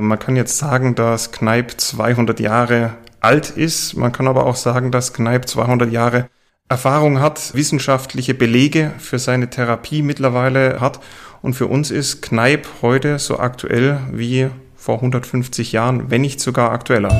Man 0.00 0.20
kann 0.20 0.36
jetzt 0.36 0.58
sagen, 0.58 0.94
dass 0.94 1.32
Kneipp 1.32 1.72
200 1.80 2.38
Jahre 2.38 2.94
alt 3.18 3.50
ist. 3.50 3.96
Man 3.96 4.12
kann 4.12 4.28
aber 4.28 4.46
auch 4.46 4.54
sagen, 4.54 4.92
dass 4.92 5.12
Kneipp 5.12 5.48
200 5.48 5.90
Jahre 5.90 6.28
Erfahrung 6.68 7.18
hat, 7.18 7.52
wissenschaftliche 7.54 8.32
Belege 8.34 8.92
für 8.98 9.18
seine 9.18 9.50
Therapie 9.50 10.02
mittlerweile 10.02 10.80
hat. 10.80 11.00
Und 11.42 11.54
für 11.54 11.66
uns 11.66 11.90
ist 11.90 12.22
Kneipp 12.22 12.68
heute 12.80 13.18
so 13.18 13.40
aktuell 13.40 13.98
wie 14.12 14.50
vor 14.76 14.96
150 14.96 15.72
Jahren, 15.72 16.12
wenn 16.12 16.20
nicht 16.20 16.38
sogar 16.38 16.70
aktueller. 16.70 17.10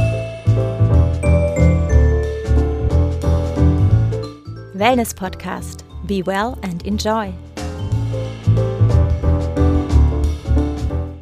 Wellness 4.74 5.12
Podcast. 5.14 5.84
Be 6.06 6.24
well 6.24 6.54
and 6.62 6.86
enjoy. 6.86 7.34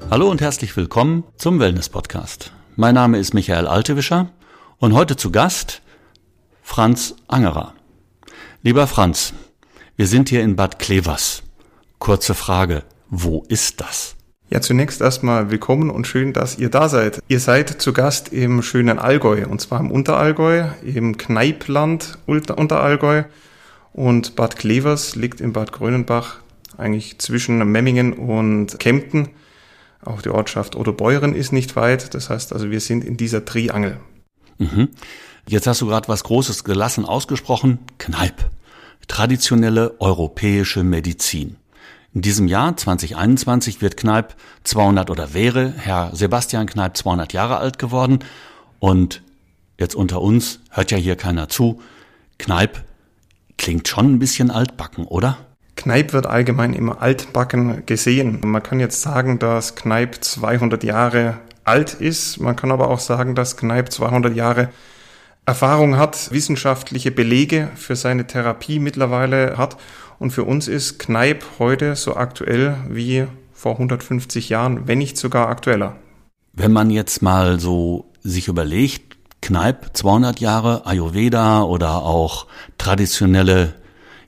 Hallo 0.08 0.30
und 0.30 0.40
herzlich 0.40 0.76
willkommen 0.76 1.24
zum 1.36 1.58
Wellness 1.58 1.88
Podcast. 1.88 2.52
Mein 2.76 2.94
Name 2.94 3.18
ist 3.18 3.34
Michael 3.34 3.66
Altewischer 3.66 4.30
und 4.78 4.94
heute 4.94 5.16
zu 5.16 5.32
Gast 5.32 5.82
Franz 6.62 7.16
Angerer. 7.26 7.74
Lieber 8.62 8.86
Franz, 8.86 9.34
wir 9.96 10.06
sind 10.06 10.28
hier 10.28 10.42
in 10.42 10.54
Bad 10.54 10.78
Klevers. 10.78 11.42
Kurze 11.98 12.34
Frage, 12.34 12.84
wo 13.10 13.44
ist 13.48 13.80
das? 13.80 14.14
Ja, 14.48 14.60
zunächst 14.60 15.00
erstmal 15.00 15.50
willkommen 15.50 15.90
und 15.90 16.06
schön, 16.06 16.32
dass 16.32 16.56
ihr 16.56 16.70
da 16.70 16.88
seid. 16.88 17.20
Ihr 17.26 17.40
seid 17.40 17.82
zu 17.82 17.92
Gast 17.92 18.32
im 18.32 18.62
schönen 18.62 19.00
Allgäu 19.00 19.44
und 19.48 19.60
zwar 19.60 19.80
im 19.80 19.90
Unterallgäu, 19.90 20.68
im 20.84 21.18
Kneipland 21.18 22.16
Unterallgäu 22.26 23.24
und 23.92 24.36
Bad 24.36 24.54
Klevers 24.54 25.16
liegt 25.16 25.40
in 25.40 25.52
Bad 25.52 25.72
Grönenbach 25.72 26.36
eigentlich 26.78 27.18
zwischen 27.18 27.58
Memmingen 27.72 28.12
und 28.12 28.78
Kempten. 28.78 29.30
Auch 30.04 30.22
die 30.22 30.30
Ortschaft 30.30 30.76
Odobeuren 30.76 31.34
ist 31.34 31.52
nicht 31.52 31.76
weit. 31.76 32.14
Das 32.14 32.30
heißt 32.30 32.52
also, 32.52 32.70
wir 32.70 32.80
sind 32.80 33.04
in 33.04 33.16
dieser 33.16 33.44
Triangel. 33.44 33.98
Mhm. 34.58 34.88
Jetzt 35.48 35.66
hast 35.66 35.80
du 35.80 35.86
gerade 35.86 36.08
was 36.08 36.24
Großes 36.24 36.64
gelassen 36.64 37.04
ausgesprochen. 37.04 37.78
Kneipp. 37.98 38.50
Traditionelle 39.08 39.94
europäische 40.00 40.82
Medizin. 40.82 41.56
In 42.12 42.22
diesem 42.22 42.48
Jahr 42.48 42.76
2021 42.76 43.82
wird 43.82 43.96
Kneipp 43.96 44.36
200 44.64 45.10
oder 45.10 45.34
wäre 45.34 45.72
Herr 45.76 46.10
Sebastian 46.14 46.66
Kneipp 46.66 46.96
200 46.96 47.32
Jahre 47.32 47.58
alt 47.58 47.78
geworden. 47.78 48.20
Und 48.78 49.22
jetzt 49.78 49.94
unter 49.94 50.22
uns 50.22 50.60
hört 50.70 50.90
ja 50.90 50.98
hier 50.98 51.16
keiner 51.16 51.48
zu. 51.48 51.80
Kneipp 52.38 52.82
klingt 53.58 53.86
schon 53.86 54.14
ein 54.14 54.18
bisschen 54.18 54.50
altbacken, 54.50 55.04
oder? 55.04 55.45
Kneipp 55.76 56.12
wird 56.12 56.26
allgemein 56.26 56.72
immer 56.72 57.02
altbacken 57.02 57.84
gesehen. 57.86 58.40
Man 58.44 58.62
kann 58.62 58.80
jetzt 58.80 59.02
sagen, 59.02 59.38
dass 59.38 59.76
Kneipp 59.76 60.24
200 60.24 60.82
Jahre 60.82 61.38
alt 61.64 61.94
ist. 61.94 62.40
Man 62.40 62.56
kann 62.56 62.72
aber 62.72 62.88
auch 62.88 62.98
sagen, 62.98 63.34
dass 63.34 63.56
Kneipp 63.56 63.92
200 63.92 64.34
Jahre 64.34 64.70
Erfahrung 65.44 65.96
hat, 65.96 66.32
wissenschaftliche 66.32 67.12
Belege 67.12 67.70
für 67.76 67.94
seine 67.94 68.26
Therapie 68.26 68.80
mittlerweile 68.80 69.56
hat. 69.56 69.76
Und 70.18 70.32
für 70.32 70.44
uns 70.44 70.66
ist 70.66 70.98
Kneipp 70.98 71.44
heute 71.58 71.94
so 71.94 72.16
aktuell 72.16 72.76
wie 72.88 73.26
vor 73.52 73.72
150 73.72 74.48
Jahren, 74.48 74.88
wenn 74.88 74.98
nicht 74.98 75.16
sogar 75.16 75.48
aktueller. 75.48 75.96
Wenn 76.52 76.72
man 76.72 76.90
jetzt 76.90 77.22
mal 77.22 77.60
so 77.60 78.06
sich 78.22 78.48
überlegt, 78.48 79.16
Kneipp 79.42 79.90
200 79.92 80.40
Jahre, 80.40 80.86
Ayurveda 80.86 81.62
oder 81.62 82.02
auch 82.02 82.46
traditionelle 82.78 83.74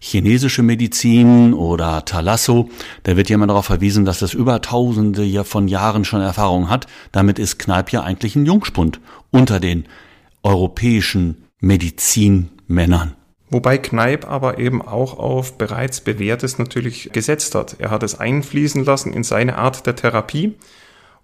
chinesische 0.01 0.63
Medizin 0.63 1.55
oder 1.55 2.05
Thalasso, 2.05 2.71
da 3.03 3.17
wird 3.17 3.31
immer 3.31 3.47
darauf 3.47 3.67
verwiesen, 3.67 4.05
dass 4.05 4.19
das 4.19 4.35
über 4.35 4.61
tausende 4.61 5.45
von 5.45 5.69
Jahren 5.69 6.05
schon 6.05 6.21
Erfahrung 6.21 6.69
hat. 6.71 6.87
Damit 7.13 7.39
ist 7.39 7.59
Kneipp 7.59 7.91
ja 7.91 8.03
eigentlich 8.03 8.37
ein 8.37 8.47
Jungspund 8.47 9.01
unter 9.31 9.61
den 9.61 9.85
europäischen 10.43 11.45
Medizinmännern. 11.61 13.15
Wobei 13.51 13.79
Kneipp 13.79 14.29
aber 14.29 14.59
eben 14.59 14.83
auch 14.83 15.19
auf 15.19 15.57
bereits 15.57 16.03
bewährtes 16.03 16.59
natürlich 16.59 17.11
gesetzt 17.13 17.55
hat. 17.55 17.77
Er 17.79 17.91
hat 17.91 18.03
es 18.03 18.19
einfließen 18.19 18.85
lassen 18.85 19.13
in 19.13 19.25
seine 19.25 19.57
Art 19.57 19.87
der 19.87 19.97
Therapie 19.97 20.55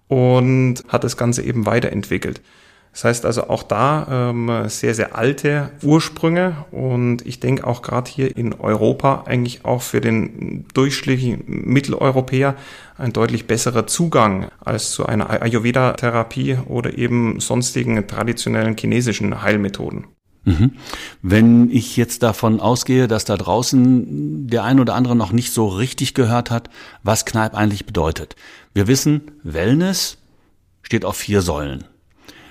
und 0.07 0.83
hat 0.87 1.03
das 1.03 1.17
Ganze 1.17 1.43
eben 1.43 1.65
weiterentwickelt. 1.65 2.41
Das 2.95 3.03
heißt 3.03 3.25
also 3.25 3.49
auch 3.49 3.63
da 3.63 4.29
ähm, 4.29 4.69
sehr, 4.69 4.95
sehr 4.95 5.17
alte 5.17 5.69
Ursprünge 5.83 6.55
und 6.71 7.25
ich 7.25 7.41
denke 7.41 7.67
auch 7.67 7.81
gerade 7.81 8.09
hier 8.09 8.37
in 8.37 8.53
Europa 8.53 9.23
eigentlich 9.25 9.65
auch 9.65 9.81
für 9.81 9.99
den 9.99 10.63
durchschnittlichen 10.73 11.43
Mitteleuropäer 11.45 12.55
ein 12.97 13.11
deutlich 13.11 13.47
besserer 13.47 13.85
Zugang 13.85 14.47
als 14.63 14.91
zu 14.91 15.05
einer 15.05 15.29
Ayurveda-Therapie 15.29 16.59
oder 16.67 16.97
eben 16.97 17.41
sonstigen 17.41 18.07
traditionellen 18.07 18.77
chinesischen 18.77 19.41
Heilmethoden. 19.41 20.05
Mhm. 20.45 20.71
Wenn 21.21 21.69
ich 21.71 21.97
jetzt 21.97 22.23
davon 22.23 22.61
ausgehe, 22.61 23.09
dass 23.09 23.25
da 23.25 23.35
draußen 23.35 24.47
der 24.47 24.63
ein 24.63 24.79
oder 24.79 24.95
andere 24.95 25.17
noch 25.17 25.33
nicht 25.33 25.51
so 25.51 25.67
richtig 25.67 26.13
gehört 26.13 26.49
hat, 26.49 26.69
was 27.03 27.25
Kneipp 27.25 27.55
eigentlich 27.55 27.85
bedeutet. 27.85 28.37
Wir 28.73 28.87
wissen, 28.87 29.31
Wellness 29.43 30.17
steht 30.81 31.03
auf 31.03 31.17
vier 31.17 31.41
Säulen. 31.41 31.83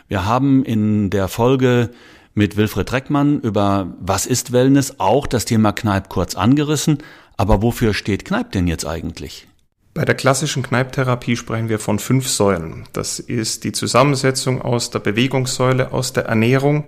Wir 0.09 0.27
haben 0.27 0.65
in 0.65 1.11
der 1.11 1.29
Folge 1.29 1.91
mit 2.35 2.57
Wilfried 2.57 2.91
Dreckmann 2.91 3.41
über 3.41 3.95
was 4.01 4.27
ist 4.27 4.53
Wellness 4.53 4.97
auch 4.99 5.27
das 5.27 5.45
Thema 5.45 5.73
Kneipp 5.73 6.09
kurz 6.09 6.35
angerissen. 6.35 6.99
Aber 7.37 7.63
wofür 7.63 7.95
steht 7.95 8.25
Kneipp 8.25 8.53
denn 8.53 8.67
jetzt 8.67 8.87
eigentlich? 8.87 9.49
Bei 9.95 10.05
der 10.05 10.15
klassischen 10.15 10.63
Kneipptherapie 10.63 11.37
sprechen 11.37 11.69
wir 11.69 11.79
von 11.79 11.99
fünf 11.99 12.29
Säulen. 12.29 12.85
Das 12.93 13.21
ist 13.21 13.65
die 13.65 13.73
Zusammensetzung 13.73 14.61
aus 14.61 14.91
der 14.91 14.99
Bewegungssäule, 14.99 15.93
aus 15.93 16.13
der 16.13 16.27
Ernährung, 16.27 16.85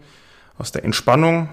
aus 0.59 0.73
der 0.73 0.85
Entspannung, 0.85 1.49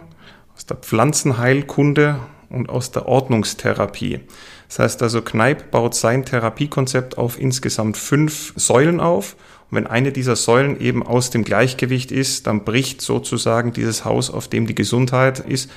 aus 0.56 0.66
der 0.66 0.78
Pflanzenheilkunde 0.78 2.20
und 2.50 2.70
aus 2.70 2.92
der 2.92 3.08
Ordnungstherapie. 3.08 4.22
Das 4.68 4.80
heißt 4.80 5.04
also, 5.04 5.22
Kneipp 5.22 5.70
baut 5.70 5.94
sein 5.94 6.26
Therapiekonzept 6.26 7.18
auf 7.20 7.40
insgesamt 7.40 7.98
fünf 7.98 8.54
Säulen 8.56 9.00
auf 9.00 9.36
und 9.74 9.78
wenn 9.78 9.88
eine 9.88 10.12
dieser 10.12 10.36
Säulen 10.36 10.80
eben 10.80 11.02
aus 11.02 11.32
dem 11.32 11.44
Gleichgewicht 11.44 12.12
ist, 12.12 12.46
dann 12.46 12.64
bricht 12.64 13.02
sozusagen 13.02 13.74
dieses 13.74 14.06
Haus, 14.06 14.30
auf 14.30 14.48
dem 14.48 14.68
die 14.68 14.76
Gesundheit 14.76 15.40
ist, 15.40 15.72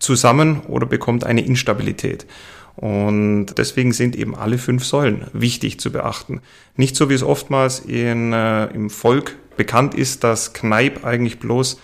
zusammen 0.00 0.62
oder 0.66 0.86
bekommt 0.86 1.22
eine 1.22 1.46
Instabilität. 1.46 2.26
Und 2.74 3.54
deswegen 3.58 3.92
sind 3.92 4.16
eben 4.16 4.34
alle 4.34 4.58
fünf 4.58 4.84
Säulen 4.84 5.28
wichtig 5.32 5.78
zu 5.78 5.92
beachten. 5.92 6.40
Nicht 6.74 6.96
so 6.96 7.10
wie 7.10 7.14
es 7.14 7.22
oftmals 7.22 7.78
in, 7.78 8.32
äh, 8.32 8.64
im 8.74 8.90
Volk 8.90 9.36
bekannt 9.56 9.94
ist, 9.94 10.24
dass 10.24 10.52
Kneipp 10.52 11.04
eigentlich 11.04 11.38
bloß 11.38 11.78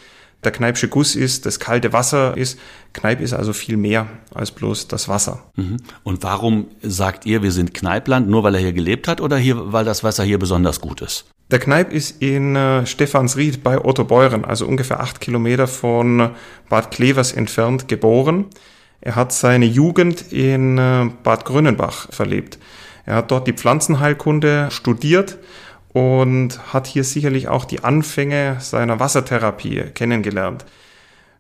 der 0.45 0.53
Kneipsche 0.53 0.89
Guss 0.89 1.17
ist, 1.17 1.47
das 1.47 1.59
kalte 1.59 1.93
Wasser 1.93 2.37
ist. 2.37 2.59
Kneipp 2.93 3.21
ist 3.21 3.33
also 3.33 3.53
viel 3.53 3.77
mehr 3.77 4.07
als 4.33 4.53
bloß 4.53 4.87
das 4.87 5.09
Wasser. 5.09 5.51
Mhm. 5.57 5.79
Und 6.05 6.23
warum 6.23 6.69
sagt 6.81 7.27
ihr, 7.27 7.43
wir 7.43 7.51
sind 7.51 7.75
Kneippland? 7.75 8.29
Nur 8.29 8.45
weil 8.45 8.55
er 8.55 8.61
hier 8.61 8.73
gelebt 8.73 9.09
hat 9.09 9.21
oder 9.21 9.37
hier, 9.37 9.73
weil 9.73 9.85
das 9.85 10.05
Wasser 10.05 10.23
hier 10.23 10.39
besonders 10.39 10.81
gut 10.81 11.01
ist? 11.01 11.27
Der 11.51 11.59
Kneipp 11.59 11.93
ist 11.93 12.23
in 12.23 12.55
äh, 12.55 12.87
Stephansried 12.87 13.65
bei 13.65 13.85
Otto 13.85 14.05
Beuren, 14.05 14.45
also 14.45 14.67
ungefähr 14.67 15.01
acht 15.01 15.21
Kilometer 15.21 15.67
von 15.67 16.31
Bad 16.69 16.91
Klevers 16.93 17.33
entfernt, 17.33 17.89
geboren. 17.89 18.47
Er 19.01 19.17
hat 19.17 19.33
seine 19.33 19.65
Jugend 19.65 20.31
in 20.33 20.79
äh, 20.79 21.11
Bad 21.25 21.47
Grönenbach 21.47 22.13
verlebt. 22.13 22.59
Er 23.07 23.17
hat 23.17 23.31
dort 23.31 23.47
die 23.49 23.55
Pflanzenheilkunde 23.55 24.69
studiert 24.71 25.39
und 25.93 26.73
hat 26.73 26.87
hier 26.87 27.05
sicherlich 27.05 27.49
auch 27.49 27.65
die 27.65 27.85
Anfänge 27.85 28.57
seiner 28.61 29.01
Wassertherapie 29.01 29.85
kennengelernt. 29.95 30.65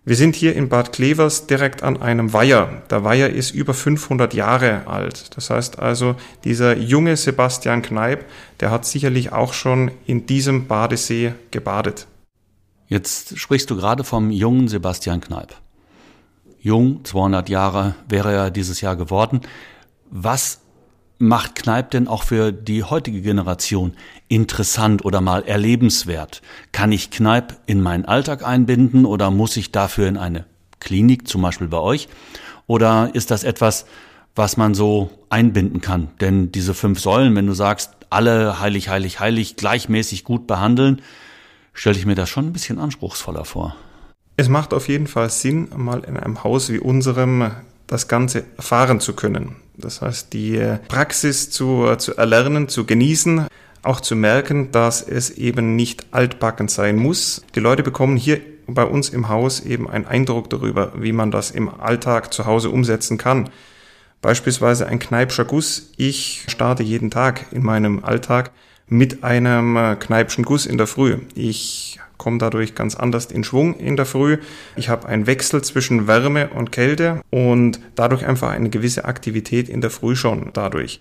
Wir 0.04 0.16
sind 0.16 0.36
hier 0.36 0.56
in 0.56 0.70
Bad 0.70 0.92
Klevers 0.92 1.46
direkt 1.46 1.82
an 1.82 2.00
einem 2.00 2.32
Weiher. 2.32 2.82
Der 2.88 3.04
Weiher 3.04 3.28
ist 3.28 3.50
über 3.50 3.74
500 3.74 4.32
Jahre 4.32 4.86
alt. 4.86 5.36
Das 5.36 5.50
heißt 5.50 5.78
also, 5.78 6.14
dieser 6.44 6.78
junge 6.78 7.14
Sebastian 7.16 7.82
Kneip, 7.82 8.24
der 8.60 8.70
hat 8.70 8.86
sicherlich 8.86 9.32
auch 9.32 9.52
schon 9.52 9.90
in 10.06 10.24
diesem 10.24 10.66
Badesee 10.66 11.34
gebadet. 11.50 12.06
Jetzt 12.86 13.38
sprichst 13.38 13.68
du 13.68 13.76
gerade 13.76 14.02
vom 14.02 14.30
jungen 14.30 14.68
Sebastian 14.68 15.20
Kneip. 15.20 15.54
Jung, 16.58 17.04
200 17.04 17.50
Jahre 17.50 17.94
wäre 18.08 18.32
er 18.32 18.50
dieses 18.50 18.80
Jahr 18.80 18.96
geworden. 18.96 19.42
Was 20.10 20.62
macht 21.18 21.56
Kneipp 21.56 21.90
denn 21.90 22.08
auch 22.08 22.22
für 22.22 22.52
die 22.52 22.84
heutige 22.84 23.20
Generation 23.20 23.94
interessant 24.28 25.04
oder 25.04 25.20
mal 25.20 25.42
erlebenswert? 25.42 26.42
Kann 26.72 26.92
ich 26.92 27.10
Kneipp 27.10 27.56
in 27.66 27.80
meinen 27.80 28.04
Alltag 28.04 28.46
einbinden 28.46 29.04
oder 29.04 29.30
muss 29.30 29.56
ich 29.56 29.72
dafür 29.72 30.08
in 30.08 30.16
eine 30.16 30.46
Klinik, 30.80 31.28
zum 31.28 31.42
Beispiel 31.42 31.68
bei 31.68 31.78
euch? 31.78 32.08
Oder 32.66 33.10
ist 33.14 33.30
das 33.30 33.44
etwas, 33.44 33.86
was 34.36 34.56
man 34.56 34.74
so 34.74 35.10
einbinden 35.28 35.80
kann? 35.80 36.08
Denn 36.20 36.52
diese 36.52 36.74
fünf 36.74 37.00
Säulen, 37.00 37.34
wenn 37.34 37.46
du 37.46 37.54
sagst, 37.54 37.90
alle 38.10 38.60
heilig, 38.60 38.88
heilig, 38.88 39.20
heilig 39.20 39.56
gleichmäßig 39.56 40.24
gut 40.24 40.46
behandeln, 40.46 41.02
stelle 41.72 41.98
ich 41.98 42.06
mir 42.06 42.14
das 42.14 42.28
schon 42.28 42.46
ein 42.46 42.52
bisschen 42.52 42.78
anspruchsvoller 42.78 43.44
vor. 43.44 43.76
Es 44.36 44.48
macht 44.48 44.72
auf 44.72 44.88
jeden 44.88 45.08
Fall 45.08 45.30
Sinn, 45.30 45.68
mal 45.74 46.04
in 46.04 46.16
einem 46.16 46.44
Haus 46.44 46.70
wie 46.70 46.78
unserem 46.78 47.50
das 47.88 48.06
Ganze 48.06 48.44
erfahren 48.56 49.00
zu 49.00 49.14
können. 49.14 49.56
Das 49.78 50.02
heißt, 50.02 50.32
die 50.32 50.60
Praxis 50.88 51.50
zu, 51.50 51.94
zu 51.96 52.16
erlernen, 52.16 52.68
zu 52.68 52.84
genießen, 52.84 53.46
auch 53.82 54.00
zu 54.00 54.16
merken, 54.16 54.72
dass 54.72 55.02
es 55.02 55.30
eben 55.30 55.76
nicht 55.76 56.06
altbacken 56.10 56.68
sein 56.68 56.96
muss. 56.96 57.42
Die 57.54 57.60
Leute 57.60 57.82
bekommen 57.82 58.16
hier 58.16 58.40
bei 58.66 58.84
uns 58.84 59.08
im 59.08 59.28
Haus 59.28 59.60
eben 59.60 59.88
einen 59.88 60.04
Eindruck 60.04 60.50
darüber, 60.50 60.92
wie 60.96 61.12
man 61.12 61.30
das 61.30 61.50
im 61.50 61.68
Alltag 61.68 62.32
zu 62.34 62.44
Hause 62.44 62.70
umsetzen 62.70 63.18
kann. 63.18 63.48
Beispielsweise 64.20 64.86
ein 64.86 64.98
Kneipscher 64.98 65.44
Guss. 65.44 65.92
Ich 65.96 66.44
starte 66.48 66.82
jeden 66.82 67.10
Tag 67.10 67.46
in 67.52 67.62
meinem 67.62 68.04
Alltag 68.04 68.50
mit 68.88 69.24
einem 69.24 69.76
äh, 69.76 69.96
Kneipschen 69.96 70.44
Guss 70.44 70.66
in 70.66 70.78
der 70.78 70.86
Früh. 70.86 71.18
Ich 71.34 71.98
komme 72.16 72.38
dadurch 72.38 72.74
ganz 72.74 72.94
anders 72.96 73.26
in 73.26 73.44
Schwung 73.44 73.78
in 73.78 73.96
der 73.96 74.06
Früh. 74.06 74.38
Ich 74.76 74.88
habe 74.88 75.06
einen 75.06 75.26
Wechsel 75.26 75.62
zwischen 75.62 76.06
Wärme 76.06 76.48
und 76.48 76.72
Kälte 76.72 77.22
und 77.30 77.80
dadurch 77.94 78.26
einfach 78.26 78.50
eine 78.50 78.70
gewisse 78.70 79.04
Aktivität 79.04 79.68
in 79.68 79.80
der 79.80 79.90
Früh 79.90 80.16
schon 80.16 80.50
dadurch. 80.52 81.00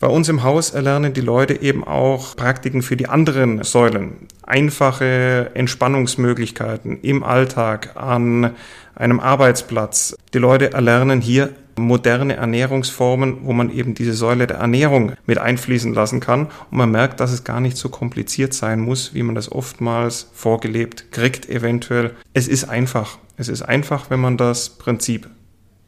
Bei 0.00 0.08
uns 0.08 0.28
im 0.28 0.42
Haus 0.42 0.70
erlernen 0.70 1.14
die 1.14 1.20
Leute 1.20 1.62
eben 1.62 1.84
auch 1.84 2.36
Praktiken 2.36 2.82
für 2.82 2.96
die 2.96 3.08
anderen 3.08 3.62
Säulen. 3.62 4.28
Einfache 4.42 5.52
Entspannungsmöglichkeiten 5.54 7.00
im 7.00 7.22
Alltag, 7.22 7.92
an 7.94 8.54
einem 8.94 9.20
Arbeitsplatz. 9.20 10.16
Die 10.34 10.38
Leute 10.38 10.72
erlernen 10.72 11.20
hier 11.20 11.54
moderne 11.76 12.36
Ernährungsformen, 12.36 13.38
wo 13.42 13.52
man 13.52 13.70
eben 13.70 13.94
diese 13.94 14.14
Säule 14.14 14.46
der 14.46 14.58
Ernährung 14.58 15.12
mit 15.26 15.38
einfließen 15.38 15.94
lassen 15.94 16.20
kann. 16.20 16.46
Und 16.70 16.78
man 16.78 16.90
merkt, 16.90 17.20
dass 17.20 17.32
es 17.32 17.44
gar 17.44 17.60
nicht 17.60 17.76
so 17.76 17.88
kompliziert 17.88 18.54
sein 18.54 18.80
muss, 18.80 19.14
wie 19.14 19.22
man 19.22 19.34
das 19.34 19.50
oftmals 19.50 20.30
vorgelebt 20.32 21.12
kriegt 21.12 21.48
eventuell. 21.48 22.14
Es 22.32 22.48
ist 22.48 22.64
einfach. 22.64 23.18
Es 23.36 23.48
ist 23.48 23.62
einfach, 23.62 24.10
wenn 24.10 24.20
man 24.20 24.36
das 24.36 24.70
Prinzip 24.70 25.28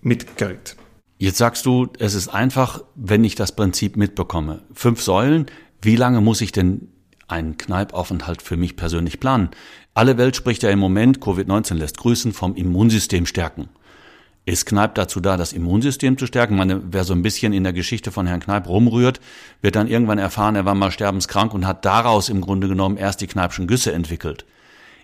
mitkriegt. 0.02 0.76
Jetzt 1.18 1.38
sagst 1.38 1.64
du, 1.64 1.88
es 1.98 2.14
ist 2.14 2.28
einfach, 2.28 2.82
wenn 2.94 3.24
ich 3.24 3.34
das 3.36 3.52
Prinzip 3.52 3.96
mitbekomme. 3.96 4.62
Fünf 4.74 5.00
Säulen, 5.00 5.46
wie 5.80 5.96
lange 5.96 6.20
muss 6.20 6.40
ich 6.40 6.52
denn 6.52 6.88
einen 7.28 7.56
Kneipaufenthalt 7.56 8.42
für 8.42 8.56
mich 8.56 8.76
persönlich 8.76 9.18
planen? 9.18 9.50
Alle 9.94 10.18
Welt 10.18 10.36
spricht 10.36 10.62
ja 10.62 10.70
im 10.70 10.78
Moment, 10.78 11.20
Covid-19 11.20 11.74
lässt 11.74 11.96
grüßen, 11.96 12.34
vom 12.34 12.54
Immunsystem 12.54 13.24
stärken. 13.24 13.70
Ist 14.48 14.64
Kneip 14.64 14.94
dazu 14.94 15.18
da, 15.18 15.36
das 15.36 15.52
Immunsystem 15.52 16.16
zu 16.16 16.26
stärken? 16.26 16.54
Ich 16.54 16.58
meine, 16.58 16.80
wer 16.92 17.02
so 17.02 17.12
ein 17.14 17.22
bisschen 17.22 17.52
in 17.52 17.64
der 17.64 17.72
Geschichte 17.72 18.12
von 18.12 18.28
Herrn 18.28 18.38
Kneip 18.38 18.68
rumrührt, 18.68 19.20
wird 19.60 19.74
dann 19.74 19.88
irgendwann 19.88 20.18
erfahren, 20.18 20.54
er 20.54 20.64
war 20.64 20.76
mal 20.76 20.92
sterbenskrank 20.92 21.52
und 21.52 21.66
hat 21.66 21.84
daraus 21.84 22.28
im 22.28 22.40
Grunde 22.40 22.68
genommen 22.68 22.96
erst 22.96 23.20
die 23.20 23.26
Kneipschen 23.26 23.66
Güsse 23.66 23.92
entwickelt. 23.92 24.46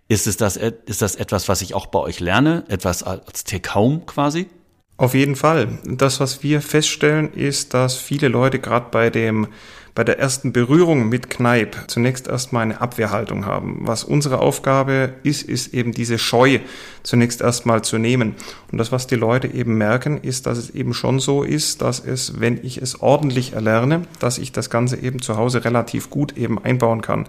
Ist, 0.06 0.28
es 0.28 0.36
das, 0.36 0.56
ist 0.56 1.02
das 1.02 1.16
etwas, 1.16 1.48
was 1.48 1.60
ich 1.60 1.74
auch 1.74 1.86
bei 1.86 1.98
euch 1.98 2.20
lerne? 2.20 2.62
Etwas 2.68 3.02
als 3.02 3.42
Take-Home 3.42 4.02
quasi? 4.06 4.48
Auf 4.96 5.14
jeden 5.14 5.36
Fall. 5.36 5.78
Das, 5.84 6.20
was 6.20 6.42
wir 6.42 6.60
feststellen, 6.60 7.32
ist, 7.32 7.74
dass 7.74 7.96
viele 7.96 8.28
Leute 8.28 8.58
gerade 8.58 8.86
bei 8.90 9.10
dem 9.10 9.48
bei 9.94 10.04
der 10.04 10.18
ersten 10.18 10.52
Berührung 10.52 11.08
mit 11.08 11.28
Kneipp 11.28 11.76
zunächst 11.86 12.26
erstmal 12.26 12.62
eine 12.62 12.80
Abwehrhaltung 12.80 13.44
haben. 13.44 13.80
Was 13.82 14.04
unsere 14.04 14.38
Aufgabe 14.38 15.14
ist, 15.22 15.42
ist 15.42 15.74
eben 15.74 15.92
diese 15.92 16.18
Scheu 16.18 16.60
zunächst 17.02 17.42
erstmal 17.42 17.82
zu 17.82 17.98
nehmen. 17.98 18.34
Und 18.70 18.78
das, 18.78 18.90
was 18.90 19.06
die 19.06 19.16
Leute 19.16 19.48
eben 19.48 19.76
merken, 19.76 20.18
ist, 20.18 20.46
dass 20.46 20.56
es 20.56 20.70
eben 20.70 20.94
schon 20.94 21.20
so 21.20 21.42
ist, 21.42 21.82
dass 21.82 22.00
es, 22.00 22.40
wenn 22.40 22.64
ich 22.64 22.78
es 22.80 23.02
ordentlich 23.02 23.52
erlerne, 23.52 24.02
dass 24.18 24.38
ich 24.38 24.52
das 24.52 24.70
Ganze 24.70 24.96
eben 24.96 25.20
zu 25.20 25.36
Hause 25.36 25.64
relativ 25.64 26.08
gut 26.08 26.38
eben 26.38 26.62
einbauen 26.62 27.02
kann. 27.02 27.28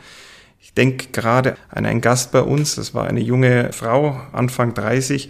Ich 0.62 0.74
denke 0.74 1.08
gerade 1.12 1.58
an 1.70 1.86
einen 1.86 2.00
Gast 2.00 2.32
bei 2.32 2.42
uns, 2.42 2.76
das 2.76 2.94
war 2.94 3.06
eine 3.06 3.20
junge 3.20 3.74
Frau, 3.74 4.22
Anfang 4.32 4.74
30, 4.74 5.30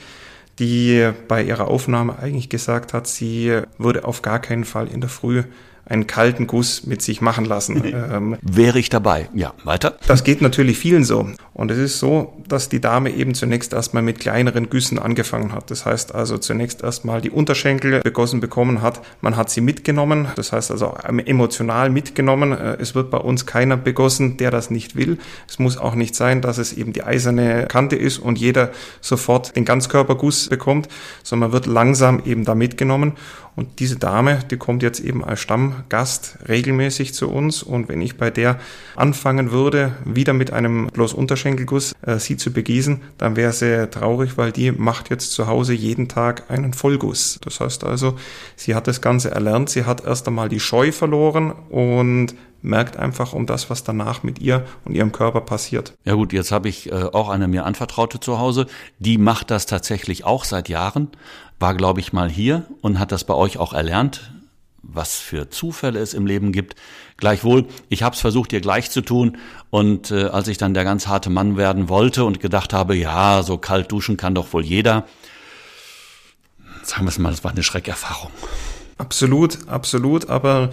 die 0.60 1.12
bei 1.28 1.44
ihrer 1.44 1.68
Aufnahme 1.68 2.20
eigentlich 2.20 2.50
gesagt 2.50 2.94
hat, 2.94 3.08
sie 3.08 3.62
würde 3.78 4.06
auf 4.06 4.22
gar 4.22 4.40
keinen 4.40 4.66
Fall 4.66 4.88
in 4.88 5.02
der 5.02 5.10
Früh 5.10 5.44
einen 5.86 6.08
kalten 6.08 6.48
Guss 6.48 6.86
mit 6.86 7.02
sich 7.02 7.22
machen 7.22 7.46
lassen. 7.46 7.84
ähm, 7.86 8.38
Wäre 8.42 8.80
ich 8.80 8.90
dabei. 8.90 9.30
Ja, 9.34 9.54
weiter. 9.64 9.98
Das 10.08 10.24
geht 10.24 10.42
natürlich 10.42 10.78
vielen 10.78 11.04
so. 11.04 11.28
Und 11.54 11.72
es 11.72 11.78
ist 11.78 12.00
so, 12.00 12.34
dass 12.48 12.70
die 12.70 12.82
Dame 12.82 13.12
eben 13.12 13.36
zunächst 13.36 13.74
erstmal 13.74 14.02
mit 14.02 14.20
kleineren 14.20 14.70
Güssen 14.70 14.98
angefangen 14.98 15.54
hat. 15.54 15.70
Das 15.70 15.86
heißt 15.86 16.16
also 16.16 16.38
zunächst 16.38 16.82
erstmal 16.82 17.22
die 17.22 17.30
Unterschenkel 17.30 18.02
begossen 18.02 18.40
bekommen 18.40 18.82
hat. 18.82 19.02
Man 19.22 19.36
hat 19.36 19.50
sie 19.50 19.62
mitgenommen. 19.62 20.28
Das 20.36 20.52
heißt 20.52 20.72
also 20.72 20.96
emotional 21.26 21.90
mitgenommen. 21.90 22.54
Äh, 22.54 22.78
es 22.80 22.96
wird 22.96 23.12
bei 23.12 23.18
uns 23.18 23.46
keiner 23.46 23.78
begossen, 23.78 24.38
der 24.38 24.52
das 24.52 24.70
nicht 24.70 24.96
will. 24.96 25.18
Es 25.48 25.60
muss 25.60 25.78
auch 25.78 25.96
nicht 25.96 26.16
sein, 26.16 26.42
dass 26.42 26.58
es 26.58 26.74
eben 26.74 26.94
die 26.94 27.04
eiserne 27.04 27.68
Kante 27.68 27.96
ist 27.96 28.20
und 28.20 28.40
jeder 28.40 28.72
sofort 29.02 29.56
den 29.56 29.66
Ganzkörperguss 29.66 30.50
bekommt, 30.50 30.88
sondern 31.24 31.50
man 31.50 31.54
wird 31.54 31.66
langsam 31.66 32.22
eben 32.26 32.46
da 32.46 32.56
mitgenommen. 32.56 33.14
Und 33.56 33.80
diese 33.80 33.98
Dame, 33.98 34.40
die 34.50 34.58
kommt 34.58 34.84
jetzt 34.84 35.00
eben 35.00 35.24
als 35.24 35.40
Stammgast 35.40 36.40
regelmäßig 36.48 37.14
zu 37.14 37.30
uns. 37.30 37.62
Und 37.64 37.88
wenn 37.90 38.02
ich 38.02 38.18
bei 38.18 38.30
der 38.32 38.60
anfangen 38.96 39.52
würde, 39.52 39.96
wieder 40.06 40.34
mit 40.34 40.52
einem 40.52 40.88
bloß 40.88 41.14
Unterschenkelguss 41.14 41.94
äh, 42.02 42.18
sie 42.18 42.38
zu 42.38 42.52
begießen, 42.52 43.02
dann 43.18 43.36
wäre 43.36 43.54
sie 43.54 43.90
traurig, 43.90 44.38
weil 44.38 44.52
die 44.52 44.72
macht 44.72 45.10
jetzt 45.10 45.32
zu 45.32 45.48
Hause 45.48 45.74
jeden 45.74 46.08
Tag 46.08 46.50
einen 46.50 46.74
Vollguss. 46.74 47.40
Das 47.44 47.60
heißt 47.60 47.84
also, 47.84 48.18
sie 48.56 48.76
hat 48.76 48.88
das 48.88 49.02
Ganze 49.02 49.32
erlernt, 49.32 49.70
sie 49.70 49.86
hat 49.86 50.04
erst 50.06 50.28
einmal 50.28 50.50
die 50.50 50.60
Scheu 50.60 50.92
verloren 50.92 51.52
und 51.70 52.36
merkt 52.64 52.98
einfach 52.98 53.34
um 53.34 53.46
das, 53.46 53.70
was 53.70 53.84
danach 53.84 54.24
mit 54.24 54.40
ihr 54.40 54.66
und 54.86 54.96
ihrem 54.96 55.12
Körper 55.12 55.42
passiert. 55.42 55.94
Ja 56.06 56.16
gut, 56.16 56.34
jetzt 56.34 56.52
habe 56.52 56.70
ich 56.70 56.92
äh, 56.92 56.96
auch 56.96 57.30
eine 57.30 57.48
mir 57.48 57.66
anvertraute 57.66 58.20
zu 58.20 58.40
Hause, 58.40 58.68
die 59.00 59.18
macht 59.18 59.52
das 59.52 59.66
tatsächlich 59.66 60.24
auch 60.24 60.46
seit 60.46 60.70
Jahren, 60.70 61.10
war 61.64 61.76
glaube 61.76 62.02
ich 62.02 62.12
mal 62.12 62.30
hier 62.30 62.66
und 62.82 63.00
hat 63.00 63.14
das 63.14 63.24
bei 63.24 63.34
euch 63.34 63.58
auch 63.58 63.72
erlernt, 63.72 64.34
was 64.82 65.16
für 65.16 65.50
Zufälle 65.50 66.00
es 66.00 66.14
im 66.14 66.26
Leben 66.26 66.52
gibt. 66.52 66.76
Gleichwohl, 67.16 67.68
ich 67.88 68.04
habe 68.04 68.16
es 68.16 68.20
versucht, 68.20 68.52
ihr 68.52 68.60
gleich 68.60 68.92
zu 68.92 69.00
tun 69.00 69.38
und 69.70 70.12
äh, 70.12 70.26
als 70.26 70.50
ich 70.50 70.58
dann 70.58 70.74
der 70.74 70.84
ganz 70.84 71.08
harte 71.08 71.30
Mann 71.30 71.56
werden 71.56 71.88
wollte 71.88 72.26
und 72.26 72.42
gedacht 72.42 72.74
habe, 72.74 72.98
ja, 72.98 73.44
so 73.44 73.58
kalt 73.58 73.90
duschen 73.94 74.18
kann 74.18 74.36
doch 74.36 74.52
wohl 74.52 74.66
jeder, 74.66 75.08
sagen 76.84 77.06
wir 77.06 77.12
es 77.12 77.18
mal, 77.18 77.30
das 77.30 77.46
war 77.46 77.52
eine 77.52 77.64
Schreckerfahrung. 77.64 78.32
Absolut, 78.98 79.66
absolut, 79.70 80.30
aber 80.30 80.70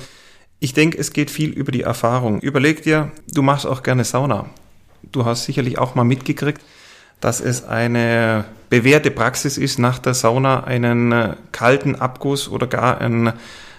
ich 0.58 0.75
denke, 0.75 0.98
es 0.98 1.12
geht 1.12 1.31
viel 1.31 1.50
über 1.50 1.70
die 1.70 1.82
Erfahrung. 1.82 2.40
Überleg 2.40 2.82
dir, 2.82 3.12
du 3.32 3.42
machst 3.42 3.64
auch 3.64 3.84
gerne 3.84 4.02
Sauna. 4.02 4.50
Du 5.12 5.25
hast 5.25 5.44
sicherlich 5.44 5.78
auch 5.78 5.94
mal 5.94 6.02
mitgekriegt, 6.02 6.60
dass 7.20 7.40
es 7.40 7.64
eine 7.64 8.44
bewährte 8.70 9.11
Praxis 9.11 9.58
ist, 9.58 9.78
nach 9.78 9.99
der 9.99 10.14
Sauna 10.14 10.64
einen 10.64 11.12
äh, 11.12 11.34
kalten 11.52 11.96
Abguss 11.96 12.49
oder 12.49 12.67
gar 12.67 13.00
ein 13.00 13.32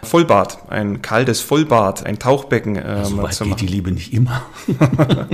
Vollbad, 0.04 0.70
ein 0.70 1.02
kaltes 1.02 1.42
Vollbad, 1.42 2.06
ein 2.06 2.20
Tauchbecken 2.20 2.76
äh, 2.76 2.82
also 2.82 3.10
zu 3.12 3.16
machen. 3.16 3.50
Geht 3.50 3.62
die 3.62 3.68
Liebe 3.68 3.92
nicht 3.92 4.14
immer. 4.14 4.44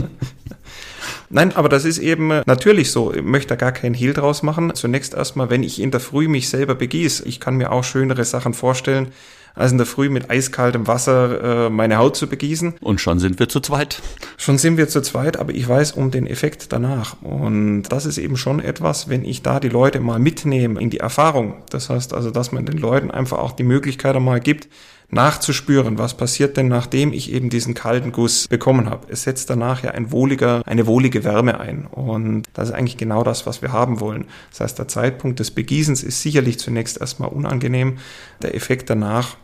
Nein, 1.30 1.54
aber 1.56 1.68
das 1.68 1.84
ist 1.84 1.98
eben 1.98 2.32
äh, 2.32 2.44
natürlich 2.46 2.92
so. 2.92 3.14
Ich 3.14 3.22
möchte 3.22 3.50
da 3.50 3.56
gar 3.56 3.72
keinen 3.72 3.96
Hehl 3.96 4.14
draus 4.14 4.44
machen. 4.44 4.74
Zunächst 4.76 5.14
erstmal, 5.14 5.50
wenn 5.50 5.64
ich 5.64 5.82
in 5.82 5.92
der 5.92 6.00
Früh 6.00 6.28
mich 6.28 6.50
selber 6.50 6.76
begieße. 6.76 7.28
Ich 7.28 7.40
kann 7.40 7.56
mir 7.56 7.72
auch 7.72 7.84
schönere 7.84 8.24
Sachen 8.24 8.54
vorstellen, 8.54 9.10
als 9.58 9.72
in 9.72 9.78
der 9.78 9.88
Früh 9.88 10.10
mit 10.10 10.30
eiskaltem 10.30 10.88
Wasser 10.88 11.66
äh, 11.66 11.70
meine 11.70 11.98
Haut 11.98 12.16
zu 12.16 12.28
begießen. 12.28 12.76
Und 12.80 13.02
schon 13.02 13.20
sind 13.20 13.40
wir 13.40 13.50
zu 13.50 13.60
zweit. 13.60 14.02
Schon 14.38 14.58
sind 14.58 14.78
wir 14.78 14.88
zu 14.88 15.02
zweit, 15.02 15.38
aber 15.38 15.54
ich 15.54 15.68
weiß 15.68 15.94
um 15.94 16.12
den 16.12 16.28
Effekt 16.28 16.72
danach. 16.72 17.22
Und 17.22 17.84
das 17.84 18.06
ist 18.06 18.18
eben 18.18 18.38
schon 18.38 18.60
etwas, 18.60 19.10
wenn 19.10 19.26
ich 19.26 19.42
da 19.42 19.60
die 19.60 19.70
Leute 19.70 20.00
mal 20.00 20.20
mitnehme 20.20 20.80
in 20.80 20.90
die 20.90 21.00
Erfahrung. 21.00 21.64
Das 21.70 21.90
heißt 21.90 22.14
also, 22.14 22.32
dass 22.32 22.52
man 22.52 22.66
den 22.66 22.78
Leuten 22.78 23.12
einfach 23.12 23.40
auch 23.40 23.52
die 23.52 23.64
Möglichkeit 23.64 24.16
einmal 24.16 24.40
gibt, 24.40 24.68
nachzuspüren, 25.10 25.98
was 25.98 26.18
passiert 26.18 26.58
denn, 26.58 26.68
nachdem 26.68 27.14
ich 27.14 27.32
eben 27.32 27.50
diesen 27.50 27.74
kalten 27.74 28.12
Guss 28.12 28.48
bekommen 28.48 28.90
habe. 28.90 29.08
Es 29.10 29.24
setzt 29.24 29.50
danach 29.50 29.84
ja 29.84 29.92
ein 29.92 30.12
wohliger, 30.12 30.62
eine 30.66 30.86
wohlige 30.86 31.24
Wärme 31.24 31.60
ein. 31.60 31.86
Und 31.86 32.44
das 32.54 32.70
ist 32.70 32.76
eigentlich 32.76 32.98
genau 32.98 33.24
das, 33.24 33.46
was 33.46 33.62
wir 33.62 33.72
haben 33.72 34.00
wollen. 34.00 34.26
Das 34.52 34.62
heißt, 34.62 34.80
der 34.80 34.88
Zeitpunkt 34.88 35.40
des 35.40 35.52
Begießens 35.52 36.04
ist 36.04 36.22
sicherlich 36.22 36.60
zunächst 36.60 37.00
erstmal 37.00 37.30
unangenehm. 37.30 38.00
Der 38.42 38.54
Effekt 38.54 38.90
danach 38.90 39.38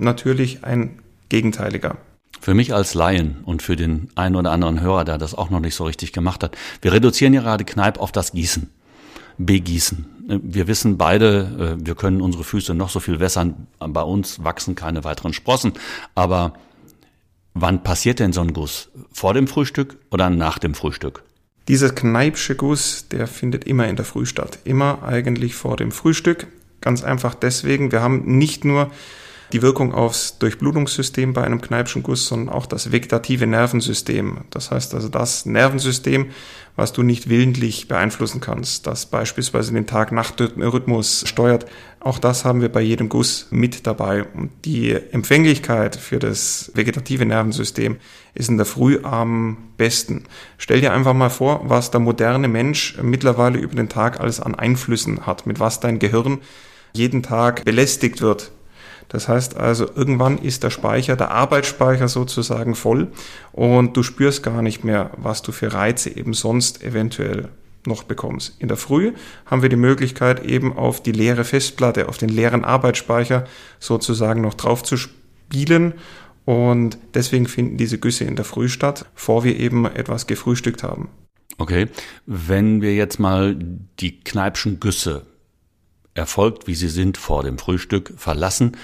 natürlich 0.00 0.64
ein 0.64 0.98
gegenteiliger. 1.28 1.96
Für 2.40 2.54
mich 2.54 2.72
als 2.72 2.94
Laien 2.94 3.38
und 3.44 3.62
für 3.62 3.76
den 3.76 4.08
einen 4.14 4.36
oder 4.36 4.50
anderen 4.52 4.80
Hörer, 4.80 5.04
der 5.04 5.18
das 5.18 5.34
auch 5.34 5.50
noch 5.50 5.60
nicht 5.60 5.74
so 5.74 5.84
richtig 5.84 6.12
gemacht 6.12 6.42
hat, 6.42 6.56
wir 6.80 6.92
reduzieren 6.92 7.34
ja 7.34 7.42
gerade 7.42 7.64
Kneipp 7.64 7.98
auf 7.98 8.12
das 8.12 8.32
Gießen. 8.32 8.70
Begießen. 9.36 10.06
Wir 10.42 10.66
wissen 10.66 10.96
beide, 10.96 11.76
äh, 11.80 11.84
wir 11.86 11.94
können 11.94 12.20
unsere 12.20 12.44
Füße 12.44 12.74
noch 12.74 12.90
so 12.90 13.00
viel 13.00 13.20
wässern, 13.20 13.66
bei 13.78 14.02
uns 14.02 14.44
wachsen 14.44 14.74
keine 14.74 15.04
weiteren 15.04 15.32
Sprossen. 15.32 15.72
Aber 16.14 16.54
wann 17.54 17.82
passiert 17.82 18.20
denn 18.20 18.32
so 18.32 18.40
ein 18.40 18.52
Guss? 18.52 18.90
Vor 19.12 19.34
dem 19.34 19.46
Frühstück 19.46 19.98
oder 20.10 20.30
nach 20.30 20.58
dem 20.58 20.74
Frühstück? 20.74 21.22
Dieser 21.68 21.90
Kneipsche 21.90 22.54
Guss, 22.54 23.08
der 23.08 23.26
findet 23.26 23.64
immer 23.64 23.86
in 23.86 23.96
der 23.96 24.04
Früh 24.04 24.26
statt. 24.26 24.58
Immer 24.64 25.02
eigentlich 25.02 25.54
vor 25.54 25.76
dem 25.76 25.92
Frühstück. 25.92 26.46
Ganz 26.80 27.04
einfach 27.04 27.34
deswegen, 27.34 27.92
wir 27.92 28.00
haben 28.02 28.38
nicht 28.38 28.64
nur 28.64 28.90
die 29.52 29.62
Wirkung 29.62 29.92
aufs 29.92 30.38
Durchblutungssystem 30.38 31.32
bei 31.32 31.42
einem 31.42 31.60
Kneipschen 31.60 32.02
Guss, 32.02 32.26
sondern 32.26 32.54
auch 32.54 32.66
das 32.66 32.92
vegetative 32.92 33.46
Nervensystem. 33.46 34.42
Das 34.50 34.70
heißt 34.70 34.94
also 34.94 35.08
das 35.08 35.46
Nervensystem, 35.46 36.30
was 36.76 36.92
du 36.92 37.02
nicht 37.02 37.28
willentlich 37.28 37.88
beeinflussen 37.88 38.40
kannst, 38.40 38.86
das 38.86 39.06
beispielsweise 39.06 39.72
den 39.72 39.86
Tag-Nacht-Rhythmus 39.86 41.24
steuert. 41.26 41.66
Auch 42.00 42.18
das 42.18 42.44
haben 42.44 42.60
wir 42.62 42.70
bei 42.70 42.80
jedem 42.80 43.08
Guss 43.08 43.48
mit 43.50 43.86
dabei. 43.86 44.24
Und 44.24 44.50
die 44.64 44.92
Empfänglichkeit 44.92 45.96
für 45.96 46.18
das 46.18 46.70
vegetative 46.74 47.26
Nervensystem 47.26 47.98
ist 48.34 48.48
in 48.48 48.56
der 48.56 48.66
Früh 48.66 49.00
am 49.02 49.58
besten. 49.76 50.24
Stell 50.56 50.80
dir 50.80 50.92
einfach 50.92 51.14
mal 51.14 51.30
vor, 51.30 51.62
was 51.64 51.90
der 51.90 52.00
moderne 52.00 52.48
Mensch 52.48 52.96
mittlerweile 53.02 53.58
über 53.58 53.74
den 53.74 53.88
Tag 53.88 54.20
alles 54.20 54.40
an 54.40 54.54
Einflüssen 54.54 55.26
hat, 55.26 55.46
mit 55.46 55.60
was 55.60 55.80
dein 55.80 55.98
Gehirn 55.98 56.38
jeden 56.92 57.22
Tag 57.22 57.64
belästigt 57.64 58.22
wird. 58.22 58.52
Das 59.10 59.28
heißt 59.28 59.56
also, 59.56 59.88
irgendwann 59.94 60.38
ist 60.38 60.62
der 60.62 60.70
Speicher, 60.70 61.16
der 61.16 61.32
Arbeitsspeicher 61.32 62.06
sozusagen 62.06 62.76
voll 62.76 63.08
und 63.52 63.96
du 63.96 64.04
spürst 64.04 64.42
gar 64.44 64.62
nicht 64.62 64.84
mehr, 64.84 65.10
was 65.16 65.42
du 65.42 65.50
für 65.52 65.72
Reize 65.72 66.16
eben 66.16 66.32
sonst 66.32 66.82
eventuell 66.84 67.48
noch 67.86 68.04
bekommst. 68.04 68.54
In 68.60 68.68
der 68.68 68.76
Früh 68.76 69.12
haben 69.46 69.62
wir 69.62 69.68
die 69.68 69.76
Möglichkeit, 69.76 70.44
eben 70.44 70.76
auf 70.76 71.02
die 71.02 71.10
leere 71.10 71.44
Festplatte, 71.44 72.08
auf 72.08 72.18
den 72.18 72.28
leeren 72.28 72.64
Arbeitsspeicher 72.64 73.44
sozusagen 73.80 74.42
noch 74.42 74.54
drauf 74.54 74.84
zu 74.84 74.96
spielen. 74.96 75.94
Und 76.44 76.98
deswegen 77.14 77.46
finden 77.46 77.78
diese 77.78 77.98
Güsse 77.98 78.24
in 78.24 78.36
der 78.36 78.44
Früh 78.44 78.68
statt, 78.68 79.06
bevor 79.14 79.42
wir 79.42 79.58
eben 79.58 79.86
etwas 79.86 80.28
gefrühstückt 80.28 80.84
haben. 80.84 81.08
Okay, 81.58 81.88
wenn 82.26 82.80
wir 82.80 82.94
jetzt 82.94 83.18
mal 83.18 83.56
die 83.98 84.20
Kneipschen 84.20 84.78
Güsse 84.78 85.26
erfolgt, 86.14 86.66
wie 86.66 86.74
sie 86.74 86.88
sind, 86.88 87.16
vor 87.16 87.42
dem 87.42 87.58
Frühstück 87.58 88.12
verlassen. 88.16 88.76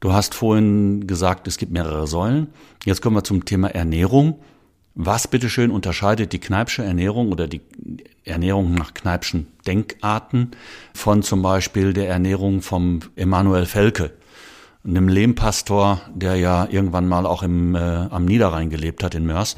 Du 0.00 0.12
hast 0.12 0.34
vorhin 0.34 1.06
gesagt, 1.06 1.46
es 1.46 1.58
gibt 1.58 1.72
mehrere 1.72 2.06
Säulen. 2.06 2.48
Jetzt 2.84 3.02
kommen 3.02 3.16
wir 3.16 3.24
zum 3.24 3.44
Thema 3.44 3.68
Ernährung. 3.68 4.40
Was 4.94 5.28
bitteschön 5.28 5.70
unterscheidet 5.70 6.32
die 6.32 6.40
Kneipsche 6.40 6.82
Ernährung 6.82 7.30
oder 7.32 7.46
die 7.46 7.60
Ernährung 8.24 8.74
nach 8.74 8.92
Kneipschen 8.92 9.46
Denkarten 9.66 10.50
von 10.94 11.22
zum 11.22 11.42
Beispiel 11.42 11.92
der 11.92 12.08
Ernährung 12.08 12.60
vom 12.60 13.00
Emanuel 13.14 13.66
Felke, 13.66 14.12
einem 14.84 15.08
Lehmpastor, 15.08 16.00
der 16.14 16.36
ja 16.36 16.66
irgendwann 16.70 17.06
mal 17.06 17.26
auch 17.26 17.42
im, 17.42 17.74
äh, 17.74 17.78
am 17.78 18.24
Niederrhein 18.24 18.70
gelebt 18.70 19.02
hat 19.02 19.14
in 19.14 19.26
Mörs. 19.26 19.56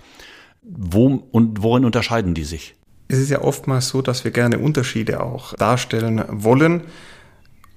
Wo 0.62 1.25
und 1.31 1.62
worin 1.62 1.85
unterscheiden 1.85 2.35
die 2.35 2.45
sich? 2.45 2.75
Es 3.12 3.19
ist 3.19 3.31
ja 3.31 3.42
oftmals 3.42 3.88
so, 3.88 4.02
dass 4.02 4.25
wir 4.25 4.31
gerne 4.31 4.59
Unterschiede 4.59 5.23
auch 5.23 5.54
darstellen 5.54 6.25
wollen. 6.28 6.83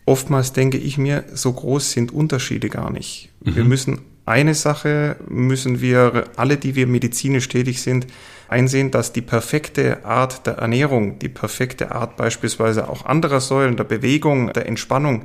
Oftmals 0.06 0.54
denke 0.54 0.78
ich 0.78 0.98
mir, 0.98 1.26
so 1.34 1.52
groß 1.52 1.92
sind 1.92 2.14
Unterschiede 2.14 2.70
gar 2.70 2.92
nicht. 2.92 3.30
Mhm. 3.42 3.56
Wir 3.56 3.64
müssen 3.66 4.02
eine 4.26 4.56
Sache 4.56 5.18
müssen 5.28 5.82
wir 5.82 6.26
alle, 6.36 6.58
die 6.58 6.76
wir 6.76 6.88
medizinisch 6.88 7.48
tätig 7.48 7.82
sind, 7.82 8.08
einsehen, 8.48 8.92
dass 8.92 9.14
die 9.14 9.22
perfekte 9.22 10.04
Art 10.04 10.48
der 10.48 10.56
Ernährung, 10.56 11.20
die 11.20 11.30
perfekte 11.30 11.92
Art 11.92 12.18
beispielsweise 12.18 12.90
auch 12.90 13.06
anderer 13.06 13.40
Säulen, 13.40 13.78
der 13.78 13.84
Bewegung, 13.84 14.52
der 14.54 14.68
Entspannung, 14.68 15.24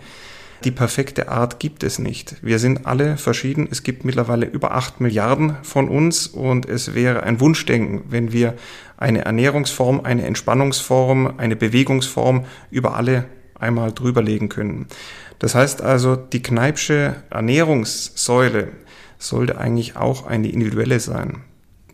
die 0.65 0.71
perfekte 0.71 1.29
Art 1.29 1.59
gibt 1.59 1.83
es 1.83 1.99
nicht. 1.99 2.37
Wir 2.43 2.59
sind 2.59 2.87
alle 2.87 3.17
verschieden. 3.17 3.69
Es 3.71 3.83
gibt 3.83 4.05
mittlerweile 4.05 4.47
über 4.47 4.73
acht 4.73 5.01
Milliarden 5.01 5.57
von 5.63 5.89
uns 5.89 6.27
und 6.27 6.67
es 6.69 6.95
wäre 6.95 7.23
ein 7.23 7.41
Wunschdenken, 7.41 8.03
wenn 8.09 8.33
wir 8.33 8.55
eine 8.97 9.25
Ernährungsform, 9.25 10.01
eine 10.01 10.25
Entspannungsform, 10.25 11.35
eine 11.39 11.57
Bewegungsform 11.57 12.45
über 12.71 12.95
alle 12.97 13.25
einmal 13.59 13.93
drüberlegen 13.93 14.49
können. 14.49 14.87
Das 15.39 15.55
heißt 15.55 15.83
also, 15.83 16.17
die 16.17 16.43
Kneipsche 16.43 17.17
Ernährungssäule 17.31 18.69
sollte 19.19 19.59
eigentlich 19.59 19.97
auch 19.97 20.27
eine 20.27 20.51
individuelle 20.51 21.01
sein. 21.01 21.43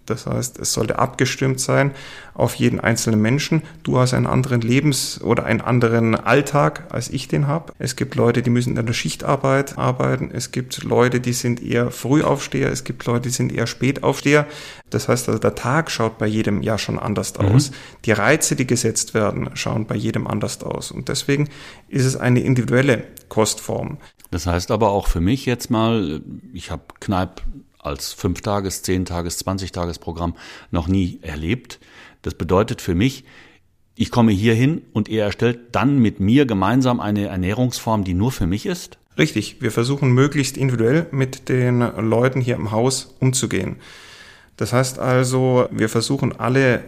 Das 0.06 0.26
heißt, 0.26 0.58
es 0.58 0.72
sollte 0.72 0.98
abgestimmt 0.98 1.60
sein 1.60 1.92
auf 2.34 2.54
jeden 2.54 2.80
einzelnen 2.80 3.20
Menschen. 3.20 3.62
Du 3.82 3.98
hast 3.98 4.14
einen 4.14 4.26
anderen 4.26 4.60
Lebens- 4.60 5.20
oder 5.22 5.44
einen 5.44 5.60
anderen 5.60 6.14
Alltag, 6.14 6.86
als 6.90 7.08
ich 7.08 7.28
den 7.28 7.46
habe. 7.46 7.72
Es 7.78 7.96
gibt 7.96 8.14
Leute, 8.14 8.42
die 8.42 8.50
müssen 8.50 8.76
in 8.76 8.86
der 8.86 8.92
Schichtarbeit 8.92 9.78
arbeiten. 9.78 10.30
Es 10.32 10.52
gibt 10.52 10.82
Leute, 10.84 11.20
die 11.20 11.32
sind 11.32 11.62
eher 11.62 11.90
Frühaufsteher. 11.90 12.70
Es 12.70 12.84
gibt 12.84 13.04
Leute, 13.06 13.22
die 13.22 13.34
sind 13.34 13.52
eher 13.52 13.66
Spätaufsteher. 13.66 14.46
Das 14.90 15.08
heißt 15.08 15.28
also, 15.28 15.40
der 15.40 15.54
Tag 15.54 15.90
schaut 15.90 16.18
bei 16.18 16.26
jedem 16.26 16.62
ja 16.62 16.78
schon 16.78 16.98
anders 16.98 17.36
mhm. 17.38 17.46
aus. 17.46 17.70
Die 18.04 18.12
Reize, 18.12 18.56
die 18.56 18.66
gesetzt 18.66 19.14
werden, 19.14 19.50
schauen 19.54 19.86
bei 19.86 19.96
jedem 19.96 20.26
anders 20.26 20.62
aus. 20.62 20.90
Und 20.90 21.08
deswegen 21.08 21.48
ist 21.88 22.04
es 22.04 22.16
eine 22.16 22.40
individuelle 22.40 23.04
Kostform. 23.28 23.98
Das 24.30 24.46
heißt 24.46 24.70
aber 24.70 24.90
auch 24.90 25.08
für 25.08 25.20
mich 25.20 25.46
jetzt 25.46 25.70
mal, 25.70 26.20
ich 26.52 26.70
habe 26.70 26.82
Kneipp 27.00 27.42
als 27.86 28.12
Fünf-Tages-, 28.12 28.82
Zehn-Tages-, 28.82 29.38
Zwanzig-Tages-Programm 29.38 30.34
noch 30.70 30.88
nie 30.88 31.20
erlebt. 31.22 31.78
Das 32.22 32.34
bedeutet 32.34 32.82
für 32.82 32.94
mich, 32.94 33.24
ich 33.94 34.10
komme 34.10 34.32
hier 34.32 34.52
hin 34.52 34.82
und 34.92 35.08
ihr 35.08 35.22
erstellt 35.22 35.60
dann 35.72 35.98
mit 35.98 36.20
mir 36.20 36.44
gemeinsam 36.44 37.00
eine 37.00 37.28
Ernährungsform, 37.28 38.04
die 38.04 38.14
nur 38.14 38.32
für 38.32 38.46
mich 38.46 38.66
ist? 38.66 38.98
Richtig, 39.16 39.62
wir 39.62 39.72
versuchen 39.72 40.12
möglichst 40.12 40.58
individuell 40.58 41.06
mit 41.10 41.48
den 41.48 41.78
Leuten 41.78 42.42
hier 42.42 42.56
im 42.56 42.72
Haus 42.72 43.14
umzugehen. 43.20 43.76
Das 44.58 44.74
heißt 44.74 44.98
also, 44.98 45.68
wir 45.70 45.88
versuchen 45.88 46.38
alle 46.38 46.84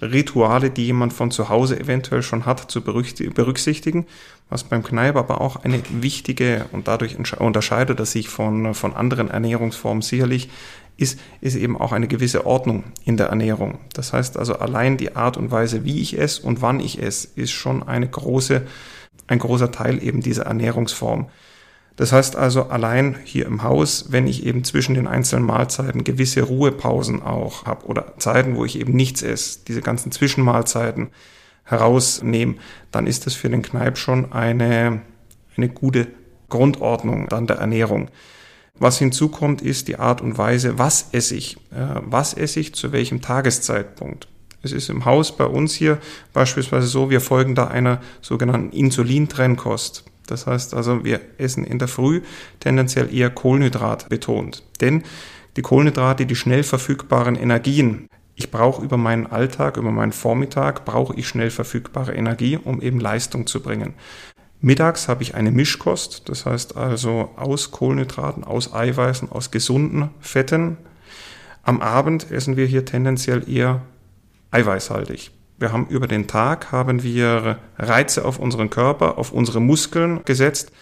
Ernährungsrituale, 0.00 0.70
die 0.70 0.86
jemand 0.86 1.12
von 1.12 1.30
zu 1.30 1.48
Hause 1.48 1.78
eventuell 1.78 2.22
schon 2.22 2.46
hat, 2.46 2.70
zu 2.70 2.82
berücksichtigen 2.82 4.06
was 4.50 4.64
beim 4.64 4.82
Kneipp 4.82 5.16
aber 5.16 5.40
auch 5.40 5.64
eine 5.64 5.80
wichtige 5.90 6.66
und 6.72 6.88
dadurch 6.88 7.16
unterscheidet 7.38 7.98
er 7.98 8.04
sich 8.04 8.28
von, 8.28 8.74
von 8.74 8.94
anderen 8.94 9.30
Ernährungsformen 9.30 10.02
sicherlich, 10.02 10.50
ist, 10.96 11.18
ist 11.40 11.54
eben 11.54 11.80
auch 11.80 11.92
eine 11.92 12.08
gewisse 12.08 12.44
Ordnung 12.44 12.84
in 13.04 13.16
der 13.16 13.28
Ernährung. 13.28 13.78
Das 13.94 14.12
heißt 14.12 14.36
also 14.36 14.56
allein 14.56 14.98
die 14.98 15.16
Art 15.16 15.36
und 15.38 15.50
Weise, 15.50 15.84
wie 15.84 16.02
ich 16.02 16.18
esse 16.18 16.42
und 16.42 16.60
wann 16.60 16.80
ich 16.80 17.00
esse, 17.00 17.28
ist 17.36 17.52
schon 17.52 17.82
eine 17.84 18.08
große, 18.08 18.66
ein 19.28 19.38
großer 19.38 19.70
Teil 19.70 20.02
eben 20.02 20.20
dieser 20.20 20.46
Ernährungsform. 20.46 21.30
Das 22.00 22.12
heißt 22.12 22.34
also 22.34 22.62
allein 22.70 23.18
hier 23.24 23.44
im 23.44 23.62
Haus, 23.62 24.06
wenn 24.08 24.26
ich 24.26 24.46
eben 24.46 24.64
zwischen 24.64 24.94
den 24.94 25.06
einzelnen 25.06 25.44
Mahlzeiten 25.44 26.02
gewisse 26.02 26.40
Ruhepausen 26.40 27.20
auch 27.20 27.66
habe 27.66 27.84
oder 27.84 28.14
Zeiten, 28.16 28.56
wo 28.56 28.64
ich 28.64 28.80
eben 28.80 28.94
nichts 28.94 29.20
esse, 29.20 29.58
diese 29.68 29.82
ganzen 29.82 30.10
Zwischenmahlzeiten, 30.10 31.08
herausnehmen, 31.64 32.58
dann 32.90 33.06
ist 33.06 33.26
das 33.26 33.34
für 33.34 33.50
den 33.50 33.60
Kneipp 33.60 33.98
schon 33.98 34.32
eine, 34.32 35.02
eine 35.58 35.68
gute 35.68 36.06
Grundordnung 36.48 37.28
dann 37.28 37.46
der 37.46 37.58
Ernährung. 37.58 38.08
Was 38.78 38.96
hinzukommt, 38.96 39.60
ist 39.60 39.86
die 39.86 39.98
Art 39.98 40.22
und 40.22 40.38
Weise, 40.38 40.78
was 40.78 41.10
esse 41.12 41.34
ich? 41.34 41.58
Was 41.70 42.32
esse 42.32 42.60
ich 42.60 42.74
zu 42.74 42.92
welchem 42.92 43.20
Tageszeitpunkt? 43.20 44.26
Es 44.62 44.72
ist 44.72 44.88
im 44.88 45.04
Haus 45.04 45.36
bei 45.36 45.44
uns 45.44 45.74
hier 45.74 45.98
beispielsweise 46.32 46.86
so, 46.86 47.10
wir 47.10 47.20
folgen 47.20 47.54
da 47.54 47.66
einer 47.66 48.00
sogenannten 48.22 48.74
Insulintrennkost. 48.74 50.06
Das 50.30 50.46
heißt 50.46 50.74
also, 50.74 51.04
wir 51.04 51.20
essen 51.38 51.64
in 51.64 51.78
der 51.78 51.88
Früh 51.88 52.22
tendenziell 52.60 53.14
eher 53.14 53.30
Kohlenhydrat 53.30 54.08
betont. 54.08 54.62
Denn 54.80 55.02
die 55.56 55.62
Kohlenhydrate, 55.62 56.26
die 56.26 56.36
schnell 56.36 56.62
verfügbaren 56.62 57.36
Energien, 57.36 58.06
ich 58.36 58.50
brauche 58.50 58.82
über 58.82 58.96
meinen 58.96 59.26
Alltag, 59.26 59.76
über 59.76 59.90
meinen 59.90 60.12
Vormittag, 60.12 60.84
brauche 60.84 61.14
ich 61.14 61.28
schnell 61.28 61.50
verfügbare 61.50 62.14
Energie, 62.14 62.56
um 62.56 62.80
eben 62.80 63.00
Leistung 63.00 63.46
zu 63.46 63.60
bringen. 63.60 63.94
Mittags 64.62 65.08
habe 65.08 65.22
ich 65.22 65.34
eine 65.34 65.50
Mischkost, 65.50 66.28
das 66.28 66.46
heißt 66.46 66.76
also 66.76 67.30
aus 67.36 67.70
Kohlenhydraten, 67.70 68.44
aus 68.44 68.72
Eiweißen, 68.72 69.30
aus 69.30 69.50
gesunden 69.50 70.10
Fetten. 70.20 70.76
Am 71.62 71.80
Abend 71.80 72.30
essen 72.30 72.56
wir 72.56 72.66
hier 72.66 72.84
tendenziell 72.84 73.48
eher 73.50 73.82
eiweißhaltig. 74.50 75.30
Wir 75.60 75.72
haben 75.72 75.86
über 75.88 76.08
den 76.08 76.26
Tag 76.26 76.72
haben 76.72 77.02
wir 77.02 77.58
Reize 77.78 78.24
auf 78.24 78.38
unseren 78.38 78.70
Körper, 78.70 79.18
auf 79.18 79.30
unsere 79.30 79.60
Muskeln 79.60 80.24
gesetzt. 80.24 80.72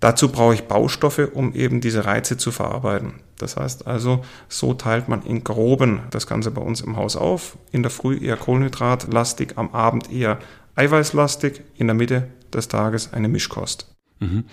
Dazu 0.00 0.32
brauche 0.32 0.54
ich 0.54 0.64
Baustoffe, 0.64 1.30
um 1.32 1.54
eben 1.54 1.80
diese 1.80 2.06
Reize 2.06 2.36
zu 2.36 2.50
verarbeiten. 2.50 3.20
Das 3.38 3.56
heißt 3.56 3.86
also, 3.86 4.24
so 4.48 4.74
teilt 4.74 5.08
man 5.08 5.22
in 5.22 5.44
groben 5.44 6.00
das 6.10 6.26
Ganze 6.26 6.50
bei 6.50 6.60
uns 6.60 6.80
im 6.80 6.96
Haus 6.96 7.16
auf. 7.16 7.56
In 7.70 7.82
der 7.82 7.90
Früh 7.90 8.18
eher 8.18 8.36
kohlenhydratlastig, 8.36 9.52
am 9.56 9.70
Abend 9.70 10.10
eher 10.10 10.38
eiweißlastig, 10.74 11.62
in 11.76 11.86
der 11.86 11.94
Mitte 11.94 12.28
des 12.52 12.66
Tages 12.66 13.12
eine 13.12 13.28
Mischkost. 13.28 13.94
Mhm. 14.18 14.44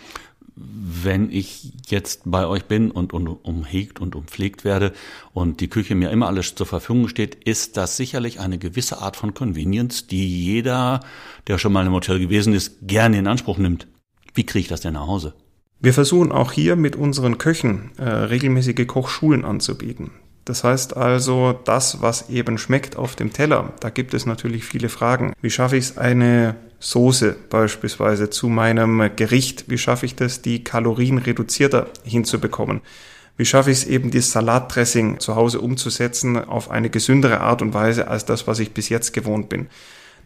Wenn 0.60 1.32
ich 1.32 1.72
jetzt 1.88 2.22
bei 2.26 2.48
euch 2.48 2.66
bin 2.66 2.90
und, 2.90 3.14
und 3.14 3.28
umhegt 3.28 4.00
und 4.00 4.16
umpflegt 4.16 4.66
werde 4.66 4.92
und 5.34 5.62
die 5.62 5.68
Küche 5.68 5.94
mir 5.94 6.10
immer 6.10 6.28
alles 6.28 6.56
zur 6.56 6.66
Verfügung 6.66 7.08
steht, 7.08 7.36
ist 7.36 7.78
das 7.78 7.96
sicherlich 7.96 8.40
eine 8.40 8.58
gewisse 8.58 9.00
Art 9.00 9.16
von 9.16 9.34
Convenience, 9.36 10.08
die 10.08 10.44
jeder, 10.44 11.02
der 11.46 11.60
schon 11.60 11.74
mal 11.74 11.86
im 11.86 11.94
Hotel 11.94 12.20
gewesen 12.20 12.54
ist, 12.54 12.78
gerne 12.82 13.20
in 13.20 13.28
Anspruch 13.28 13.58
nimmt. 13.60 13.88
Wie 14.34 14.46
kriege 14.46 14.62
ich 14.62 14.68
das 14.68 14.82
denn 14.82 14.94
nach 14.94 15.08
Hause? 15.08 15.36
Wir 15.80 15.94
versuchen 15.94 16.32
auch 16.32 16.52
hier 16.52 16.76
mit 16.76 16.96
unseren 16.96 17.38
Köchen 17.38 17.92
äh, 17.98 18.04
regelmäßige 18.04 18.88
Kochschulen 18.88 19.46
anzubieten. 19.46 20.10
Das 20.48 20.64
heißt 20.64 20.96
also, 20.96 21.54
das, 21.66 22.02
was 22.02 22.30
eben 22.30 22.58
schmeckt 22.58 22.96
auf 22.96 23.16
dem 23.16 23.34
Teller, 23.34 23.74
da 23.82 23.90
gibt 23.90 24.14
es 24.14 24.26
natürlich 24.26 24.64
viele 24.64 24.90
Fragen. 24.90 25.34
Wie 25.42 25.50
schaffe 25.50 25.76
ich 25.76 25.86
es, 25.86 25.98
eine 25.98 26.56
Soße 26.80 27.36
beispielsweise 27.50 28.30
zu 28.30 28.48
meinem 28.50 29.10
Gericht? 29.16 29.66
Wie 29.68 29.78
schaffe 29.78 30.06
ich 30.06 30.16
das, 30.16 30.42
die 30.42 30.64
Kalorien 30.64 31.18
reduzierter 31.18 31.88
hinzubekommen? 32.04 32.82
Wie 33.36 33.46
schaffe 33.46 33.72
ich 33.72 33.78
es 33.78 33.86
eben, 33.86 34.12
das 34.12 34.32
Salatdressing 34.32 35.20
zu 35.20 35.36
Hause 35.36 35.62
umzusetzen 35.62 36.38
auf 36.38 36.72
eine 36.72 36.90
gesündere 36.90 37.42
Art 37.42 37.62
und 37.62 37.74
Weise 37.74 38.08
als 38.08 38.26
das, 38.26 38.48
was 38.48 38.60
ich 38.60 38.74
bis 38.74 38.90
jetzt 38.90 39.14
gewohnt 39.14 39.50
bin? 39.50 39.68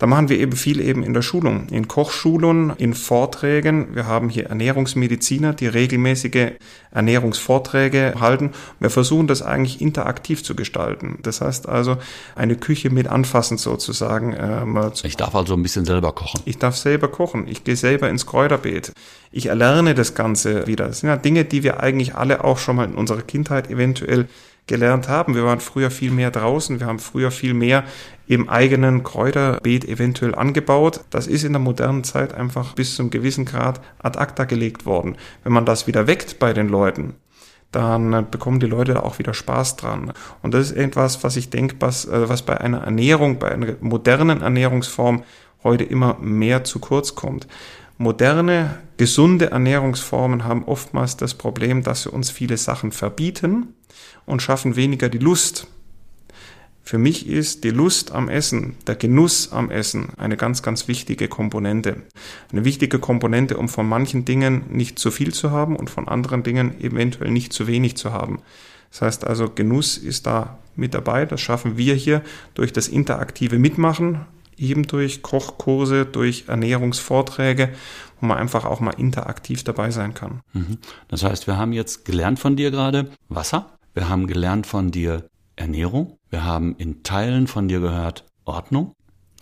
Da 0.01 0.07
machen 0.07 0.29
wir 0.29 0.39
eben 0.39 0.53
viel 0.53 0.81
eben 0.81 1.03
in 1.03 1.13
der 1.13 1.21
Schulung, 1.21 1.67
in 1.69 1.87
Kochschulungen, 1.87 2.73
in 2.77 2.95
Vorträgen. 2.95 3.93
Wir 3.93 4.07
haben 4.07 4.29
hier 4.29 4.47
Ernährungsmediziner, 4.47 5.53
die 5.53 5.67
regelmäßige 5.67 6.53
Ernährungsvorträge 6.89 8.15
halten. 8.19 8.49
Wir 8.79 8.89
versuchen 8.89 9.27
das 9.27 9.43
eigentlich 9.43 9.79
interaktiv 9.79 10.43
zu 10.43 10.55
gestalten. 10.55 11.19
Das 11.21 11.41
heißt 11.41 11.69
also, 11.69 11.97
eine 12.33 12.55
Küche 12.55 12.89
mit 12.89 13.09
anfassen 13.09 13.59
sozusagen. 13.59 14.35
Ähm, 14.35 14.91
ich 15.03 15.17
darf 15.17 15.35
also 15.35 15.53
ein 15.53 15.61
bisschen 15.61 15.85
selber 15.85 16.13
kochen. 16.13 16.41
Ich 16.45 16.57
darf 16.57 16.75
selber 16.77 17.07
kochen. 17.07 17.47
Ich 17.47 17.63
gehe 17.63 17.75
selber 17.75 18.09
ins 18.09 18.25
Kräuterbeet. 18.25 18.93
Ich 19.31 19.45
erlerne 19.45 19.93
das 19.93 20.15
Ganze 20.15 20.65
wieder. 20.65 20.87
Das 20.87 21.01
sind 21.01 21.09
ja 21.09 21.15
Dinge, 21.15 21.45
die 21.45 21.61
wir 21.61 21.79
eigentlich 21.79 22.15
alle 22.15 22.43
auch 22.43 22.57
schon 22.57 22.77
mal 22.77 22.87
in 22.87 22.95
unserer 22.95 23.21
Kindheit 23.21 23.69
eventuell 23.69 24.27
gelernt 24.67 25.07
haben. 25.07 25.35
Wir 25.35 25.43
waren 25.43 25.59
früher 25.59 25.91
viel 25.91 26.11
mehr 26.11 26.31
draußen, 26.31 26.79
wir 26.79 26.87
haben 26.87 26.99
früher 26.99 27.31
viel 27.31 27.53
mehr 27.53 27.83
im 28.27 28.47
eigenen 28.47 29.03
Kräuterbeet 29.03 29.85
eventuell 29.85 30.35
angebaut. 30.35 31.01
Das 31.09 31.27
ist 31.27 31.43
in 31.43 31.53
der 31.53 31.59
modernen 31.59 32.03
Zeit 32.03 32.33
einfach 32.33 32.73
bis 32.73 32.95
zum 32.95 33.09
gewissen 33.09 33.45
Grad 33.45 33.81
ad 33.99 34.17
acta 34.17 34.45
gelegt 34.45 34.85
worden. 34.85 35.17
Wenn 35.43 35.53
man 35.53 35.65
das 35.65 35.87
wieder 35.87 36.07
weckt 36.07 36.39
bei 36.39 36.53
den 36.53 36.69
Leuten, 36.69 37.15
dann 37.71 38.29
bekommen 38.29 38.59
die 38.59 38.67
Leute 38.67 39.03
auch 39.03 39.19
wieder 39.19 39.33
Spaß 39.33 39.77
dran. 39.77 40.13
Und 40.41 40.53
das 40.53 40.71
ist 40.71 40.77
etwas, 40.77 41.23
was 41.23 41.37
ich 41.37 41.49
denke, 41.49 41.75
was, 41.79 42.05
äh, 42.05 42.29
was 42.29 42.41
bei 42.43 42.59
einer 42.59 42.81
Ernährung, 42.81 43.39
bei 43.39 43.51
einer 43.51 43.75
modernen 43.79 44.41
Ernährungsform 44.41 45.23
heute 45.63 45.83
immer 45.83 46.17
mehr 46.19 46.63
zu 46.63 46.79
kurz 46.79 47.15
kommt. 47.15 47.47
Moderne, 48.01 48.79
gesunde 48.97 49.51
Ernährungsformen 49.51 50.43
haben 50.43 50.63
oftmals 50.63 51.17
das 51.17 51.35
Problem, 51.35 51.83
dass 51.83 52.03
sie 52.03 52.09
uns 52.09 52.31
viele 52.31 52.57
Sachen 52.57 52.91
verbieten 52.91 53.75
und 54.25 54.41
schaffen 54.41 54.75
weniger 54.75 55.07
die 55.07 55.19
Lust. 55.19 55.67
Für 56.83 56.97
mich 56.97 57.27
ist 57.27 57.63
die 57.63 57.69
Lust 57.69 58.11
am 58.11 58.27
Essen, 58.27 58.75
der 58.87 58.95
Genuss 58.95 59.51
am 59.51 59.69
Essen 59.69 60.09
eine 60.17 60.35
ganz, 60.35 60.63
ganz 60.63 60.87
wichtige 60.87 61.27
Komponente. 61.27 61.97
Eine 62.51 62.65
wichtige 62.65 62.97
Komponente, 62.97 63.55
um 63.57 63.69
von 63.69 63.87
manchen 63.87 64.25
Dingen 64.25 64.63
nicht 64.71 64.97
zu 64.97 65.11
viel 65.11 65.31
zu 65.31 65.51
haben 65.51 65.75
und 65.75 65.91
von 65.91 66.07
anderen 66.07 66.41
Dingen 66.41 66.81
eventuell 66.81 67.29
nicht 67.29 67.53
zu 67.53 67.67
wenig 67.67 67.97
zu 67.97 68.11
haben. 68.11 68.39
Das 68.89 69.03
heißt 69.03 69.27
also, 69.27 69.47
Genuss 69.47 69.99
ist 69.99 70.25
da 70.25 70.57
mit 70.75 70.95
dabei. 70.95 71.27
Das 71.27 71.39
schaffen 71.39 71.77
wir 71.77 71.93
hier 71.93 72.23
durch 72.55 72.73
das 72.73 72.87
interaktive 72.87 73.59
Mitmachen 73.59 74.25
eben 74.61 74.87
durch 74.87 75.21
Kochkurse, 75.21 76.05
durch 76.05 76.45
Ernährungsvorträge, 76.47 77.69
wo 78.19 78.27
man 78.27 78.37
einfach 78.37 78.65
auch 78.65 78.79
mal 78.79 78.91
interaktiv 78.91 79.63
dabei 79.63 79.91
sein 79.91 80.13
kann. 80.13 80.41
Mhm. 80.53 80.77
Das 81.07 81.23
heißt, 81.23 81.47
wir 81.47 81.57
haben 81.57 81.73
jetzt 81.73 82.05
gelernt 82.05 82.39
von 82.39 82.55
dir 82.55 82.71
gerade 82.71 83.11
Wasser, 83.29 83.77
wir 83.93 84.07
haben 84.07 84.27
gelernt 84.27 84.67
von 84.67 84.91
dir 84.91 85.27
Ernährung, 85.55 86.17
wir 86.29 86.43
haben 86.45 86.75
in 86.77 87.03
Teilen 87.03 87.47
von 87.47 87.67
dir 87.67 87.79
gehört 87.79 88.25
Ordnung. 88.45 88.93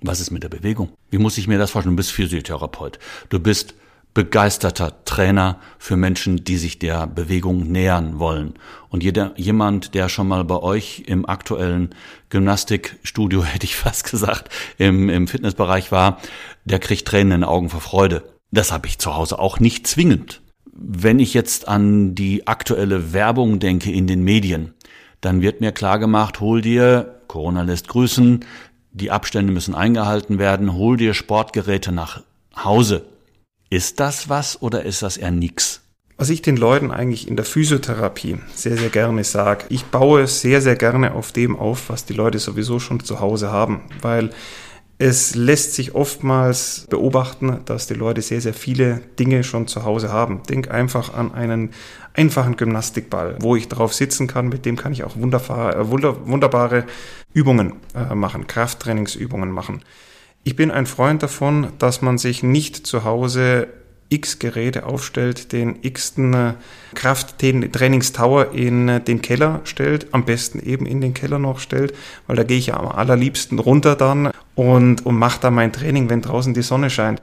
Was 0.02 0.22
ist 0.22 0.32
mit 0.32 0.44
der 0.44 0.50
Bewegung? 0.50 0.94
Wie 1.10 1.18
muss 1.18 1.38
ich 1.38 1.48
mir 1.48 1.58
das 1.58 1.72
vorstellen? 1.72 1.96
Du 1.96 1.98
bist 1.98 2.12
Physiotherapeut. 2.12 3.00
Du 3.28 3.40
bist 3.40 3.76
begeisterter 4.14 5.04
Trainer 5.06 5.60
für 5.78 5.96
Menschen, 5.96 6.44
die 6.44 6.58
sich 6.58 6.80
der 6.80 7.08
Bewegung 7.08 7.72
nähern 7.72 8.20
wollen. 8.20 8.56
Und 8.90 9.04
jeder, 9.04 9.34
jemand, 9.36 9.94
der 9.94 10.10
schon 10.10 10.28
mal 10.28 10.44
bei 10.44 10.58
euch 10.58 11.04
im 11.06 11.28
aktuellen 11.28 11.94
Gymnastikstudio, 12.30 13.44
hätte 13.46 13.66
ich 13.66 13.76
fast 13.76 14.10
gesagt, 14.10 14.50
im, 14.78 15.10
im 15.10 15.28
Fitnessbereich 15.28 15.92
war, 15.92 16.20
der 16.66 16.80
kriegt 16.80 17.08
Tränen 17.08 17.32
in 17.32 17.42
den 17.42 17.50
Augen 17.50 17.70
vor 17.70 17.82
Freude. 17.82 18.24
Das 18.52 18.72
habe 18.72 18.88
ich 18.88 18.98
zu 18.98 19.16
Hause 19.16 19.38
auch 19.38 19.60
nicht 19.60 19.86
zwingend. 19.86 20.42
Wenn 20.66 21.20
ich 21.20 21.34
jetzt 21.34 21.68
an 21.68 22.16
die 22.16 22.48
aktuelle 22.48 23.14
Werbung 23.14 23.60
denke 23.60 23.92
in 23.92 24.08
den 24.08 24.24
Medien, 24.24 24.74
dann 25.22 25.42
wird 25.42 25.62
mir 25.62 25.72
klar 25.72 26.00
gemacht, 26.00 26.40
hol 26.40 26.62
dir, 26.62 27.20
Corona 27.28 27.62
lässt 27.62 27.90
grüßen, 27.90 28.46
die 28.92 29.12
Abstände 29.12 29.54
müssen 29.54 29.76
eingehalten 29.76 30.40
werden, 30.40 30.74
hol 30.74 30.98
dir 30.98 31.14
Sportgeräte 31.14 31.92
nach 31.92 32.24
Hause. 32.56 33.06
Ist 33.72 34.00
das 34.00 34.30
was 34.30 34.62
oder 34.64 34.84
ist 34.84 35.04
das 35.04 35.18
eher 35.18 35.30
nix? 35.30 35.82
Was 36.18 36.30
ich 36.30 36.42
den 36.42 36.58
Leuten 36.58 36.90
eigentlich 36.92 37.28
in 37.28 37.36
der 37.36 37.46
Physiotherapie 37.46 38.40
sehr, 38.54 38.76
sehr 38.78 38.90
gerne 38.90 39.24
sage, 39.24 39.66
ich 39.70 39.86
baue 39.86 40.26
sehr, 40.26 40.60
sehr 40.62 40.76
gerne 40.76 41.14
auf 41.14 41.32
dem 41.32 41.56
auf, 41.56 41.90
was 41.90 42.04
die 42.04 42.14
Leute 42.14 42.40
sowieso 42.40 42.80
schon 42.80 43.00
zu 43.00 43.20
Hause 43.20 43.52
haben, 43.52 43.84
weil 44.02 44.32
es 44.98 45.36
lässt 45.36 45.76
sich 45.76 45.96
oftmals 45.96 46.88
beobachten, 46.90 47.60
dass 47.66 47.86
die 47.88 47.94
Leute 47.94 48.22
sehr, 48.22 48.42
sehr 48.42 48.56
viele 48.56 49.02
Dinge 49.18 49.44
schon 49.44 49.68
zu 49.68 49.86
Hause 49.86 50.12
haben. 50.12 50.42
Denk 50.50 50.72
einfach 50.72 51.14
an 51.14 51.34
einen 51.34 51.70
einfachen 52.14 52.58
Gymnastikball, 52.58 53.38
wo 53.40 53.56
ich 53.56 53.70
drauf 53.70 53.94
sitzen 53.94 54.28
kann. 54.28 54.50
Mit 54.50 54.66
dem 54.66 54.76
kann 54.76 54.92
ich 54.92 55.06
auch 55.06 55.16
wunderbare, 55.16 55.90
wunderbare 55.90 56.86
Übungen 57.34 57.76
äh, 57.96 58.14
machen, 58.14 58.48
Krafttrainingsübungen 58.48 59.52
machen. 59.52 59.84
Ich 60.50 60.56
bin 60.56 60.72
ein 60.72 60.88
Freund 60.88 61.22
davon, 61.22 61.68
dass 61.78 62.02
man 62.02 62.18
sich 62.18 62.42
nicht 62.42 62.88
zu 62.88 63.04
Hause 63.04 63.68
x 64.10 64.40
Geräte 64.40 64.88
aufstellt, 64.88 65.52
den 65.52 65.78
x-ten 65.84 66.34
äh, 66.34 66.54
Krafttrainingstower 66.96 68.52
in 68.54 68.90
äh, 68.90 69.00
den 69.00 69.22
Keller 69.22 69.62
stellt, 69.66 70.08
am 70.12 70.26
besten 70.26 70.58
eben 70.58 70.88
in 70.88 71.02
den 71.02 71.14
Keller 71.14 71.38
noch 71.38 71.60
stellt, 71.60 71.94
weil 72.26 72.36
da 72.36 72.42
gehe 72.42 72.58
ich 72.58 72.66
ja 72.66 72.80
am 72.80 72.88
allerliebsten 72.88 73.60
runter 73.60 73.96
dann 73.96 74.32
und, 74.56 75.06
und 75.06 75.16
mache 75.20 75.40
da 75.40 75.52
mein 75.52 75.72
Training, 75.72 76.10
wenn 76.10 76.24
draußen 76.24 76.56
die 76.56 76.64
Sonne 76.64 76.90
scheint. 76.90 77.22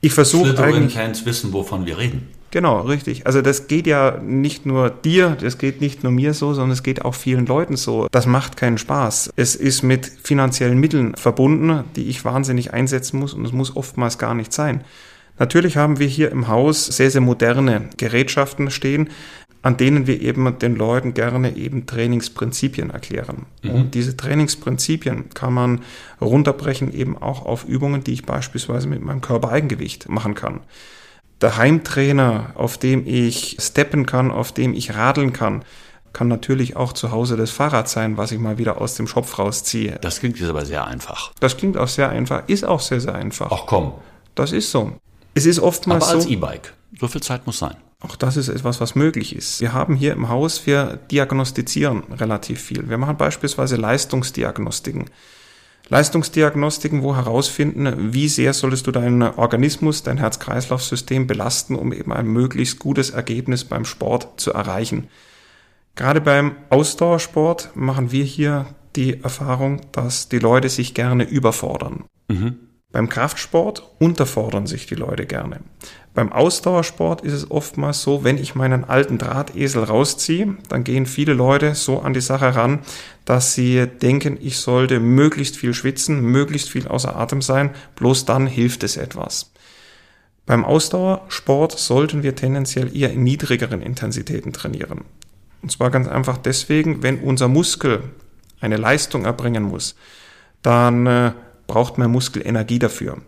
Ich 0.00 0.14
versuche 0.14 0.56
eigentlich... 0.62 0.94
Fans 0.94 1.26
wissen, 1.26 1.52
wovon 1.52 1.86
wir 1.86 1.98
reden. 1.98 2.28
Genau, 2.50 2.80
richtig. 2.80 3.26
Also 3.26 3.42
das 3.42 3.68
geht 3.68 3.86
ja 3.86 4.18
nicht 4.20 4.66
nur 4.66 4.90
dir, 4.90 5.36
das 5.40 5.58
geht 5.58 5.80
nicht 5.80 6.02
nur 6.02 6.12
mir 6.12 6.34
so, 6.34 6.52
sondern 6.52 6.72
es 6.72 6.82
geht 6.82 7.04
auch 7.04 7.14
vielen 7.14 7.46
Leuten 7.46 7.76
so. 7.76 8.08
Das 8.10 8.26
macht 8.26 8.56
keinen 8.56 8.78
Spaß. 8.78 9.30
Es 9.36 9.54
ist 9.54 9.82
mit 9.82 10.06
finanziellen 10.06 10.78
Mitteln 10.78 11.14
verbunden, 11.14 11.84
die 11.94 12.08
ich 12.08 12.24
wahnsinnig 12.24 12.72
einsetzen 12.72 13.20
muss 13.20 13.34
und 13.34 13.44
es 13.44 13.52
muss 13.52 13.76
oftmals 13.76 14.18
gar 14.18 14.34
nicht 14.34 14.52
sein. 14.52 14.82
Natürlich 15.38 15.76
haben 15.76 15.98
wir 15.98 16.06
hier 16.06 16.30
im 16.32 16.48
Haus 16.48 16.86
sehr, 16.86 17.10
sehr 17.10 17.20
moderne 17.20 17.88
Gerätschaften 17.96 18.70
stehen, 18.70 19.08
an 19.62 19.76
denen 19.76 20.06
wir 20.06 20.20
eben 20.20 20.58
den 20.58 20.74
Leuten 20.74 21.14
gerne 21.14 21.56
eben 21.56 21.86
Trainingsprinzipien 21.86 22.90
erklären. 22.90 23.46
Mhm. 23.62 23.70
Und 23.70 23.94
diese 23.94 24.16
Trainingsprinzipien 24.16 25.30
kann 25.30 25.54
man 25.54 25.80
runterbrechen 26.20 26.92
eben 26.92 27.16
auch 27.16 27.46
auf 27.46 27.64
Übungen, 27.64 28.02
die 28.02 28.12
ich 28.12 28.26
beispielsweise 28.26 28.88
mit 28.88 29.02
meinem 29.02 29.20
Körpereigengewicht 29.20 30.08
machen 30.08 30.34
kann 30.34 30.60
der 31.40 31.56
Heimtrainer, 31.56 32.52
auf 32.54 32.78
dem 32.78 33.06
ich 33.06 33.56
steppen 33.60 34.06
kann, 34.06 34.30
auf 34.30 34.52
dem 34.52 34.74
ich 34.74 34.94
radeln 34.94 35.32
kann, 35.32 35.64
kann 36.12 36.28
natürlich 36.28 36.76
auch 36.76 36.92
zu 36.92 37.12
Hause 37.12 37.36
das 37.36 37.50
Fahrrad 37.50 37.88
sein, 37.88 38.16
was 38.16 38.32
ich 38.32 38.38
mal 38.38 38.58
wieder 38.58 38.80
aus 38.80 38.94
dem 38.94 39.06
Schopf 39.06 39.38
rausziehe. 39.38 39.98
Das 40.00 40.20
klingt 40.20 40.38
jetzt 40.38 40.50
aber 40.50 40.66
sehr 40.66 40.86
einfach. 40.86 41.32
Das 41.40 41.56
klingt 41.56 41.76
auch 41.76 41.88
sehr 41.88 42.08
einfach, 42.08 42.48
ist 42.48 42.64
auch 42.64 42.80
sehr, 42.80 43.00
sehr 43.00 43.14
einfach. 43.14 43.50
Ach 43.52 43.66
komm. 43.66 43.94
Das 44.34 44.52
ist 44.52 44.70
so. 44.70 44.92
Es 45.34 45.46
ist 45.46 45.60
oftmals 45.60 46.04
aber 46.04 46.14
als 46.14 46.24
so. 46.24 46.30
E-Bike. 46.30 46.74
So 46.98 47.08
viel 47.08 47.22
Zeit 47.22 47.46
muss 47.46 47.58
sein. 47.58 47.76
Auch 48.00 48.16
das 48.16 48.36
ist 48.36 48.48
etwas, 48.48 48.80
was 48.80 48.94
möglich 48.94 49.36
ist. 49.36 49.60
Wir 49.60 49.72
haben 49.72 49.94
hier 49.94 50.12
im 50.12 50.28
Haus, 50.28 50.66
wir 50.66 50.98
diagnostizieren 51.10 52.02
relativ 52.14 52.60
viel. 52.60 52.88
Wir 52.88 52.98
machen 52.98 53.16
beispielsweise 53.16 53.76
Leistungsdiagnostiken. 53.76 55.10
Leistungsdiagnostiken, 55.90 57.02
wo 57.02 57.16
herausfinden, 57.16 58.14
wie 58.14 58.28
sehr 58.28 58.52
solltest 58.54 58.86
du 58.86 58.92
deinen 58.92 59.22
Organismus, 59.22 60.04
dein 60.04 60.18
Herz-Kreislauf-System 60.18 61.26
belasten, 61.26 61.74
um 61.74 61.92
eben 61.92 62.12
ein 62.12 62.26
möglichst 62.26 62.78
gutes 62.78 63.10
Ergebnis 63.10 63.64
beim 63.64 63.84
Sport 63.84 64.40
zu 64.40 64.52
erreichen. 64.52 65.08
Gerade 65.96 66.20
beim 66.20 66.56
Ausdauersport 66.70 67.70
machen 67.74 68.12
wir 68.12 68.24
hier 68.24 68.66
die 68.96 69.22
Erfahrung, 69.22 69.80
dass 69.92 70.28
die 70.28 70.38
Leute 70.38 70.68
sich 70.68 70.94
gerne 70.94 71.24
überfordern. 71.24 72.04
Mhm. 72.28 72.56
Beim 72.92 73.08
Kraftsport 73.08 73.82
unterfordern 73.98 74.66
sich 74.66 74.86
die 74.86 74.94
Leute 74.94 75.26
gerne. 75.26 75.60
Beim 76.12 76.32
Ausdauersport 76.32 77.20
ist 77.20 77.32
es 77.32 77.50
oftmals 77.50 78.02
so, 78.02 78.24
wenn 78.24 78.36
ich 78.36 78.56
meinen 78.56 78.84
alten 78.84 79.16
Drahtesel 79.16 79.84
rausziehe, 79.84 80.56
dann 80.68 80.82
gehen 80.82 81.06
viele 81.06 81.34
Leute 81.34 81.76
so 81.76 82.00
an 82.00 82.14
die 82.14 82.20
Sache 82.20 82.56
ran, 82.56 82.80
dass 83.24 83.54
sie 83.54 83.86
denken, 83.86 84.36
ich 84.40 84.58
sollte 84.58 84.98
möglichst 84.98 85.56
viel 85.56 85.72
schwitzen, 85.72 86.20
möglichst 86.20 86.68
viel 86.68 86.88
außer 86.88 87.14
Atem 87.14 87.42
sein, 87.42 87.70
bloß 87.94 88.24
dann 88.24 88.48
hilft 88.48 88.82
es 88.82 88.96
etwas. 88.96 89.52
Beim 90.46 90.64
Ausdauersport 90.64 91.78
sollten 91.78 92.24
wir 92.24 92.34
tendenziell 92.34 92.94
eher 92.96 93.12
in 93.12 93.22
niedrigeren 93.22 93.80
Intensitäten 93.80 94.52
trainieren. 94.52 95.04
Und 95.62 95.70
zwar 95.70 95.90
ganz 95.90 96.08
einfach 96.08 96.38
deswegen, 96.38 97.04
wenn 97.04 97.20
unser 97.20 97.46
Muskel 97.46 98.02
eine 98.60 98.76
Leistung 98.76 99.26
erbringen 99.26 99.62
muss, 99.62 99.94
dann 100.62 101.06
äh, 101.06 101.32
braucht 101.70 101.98
mein 101.98 102.10
Muskel 102.10 102.44
Energie 102.44 102.80
dafür. 102.80 103.18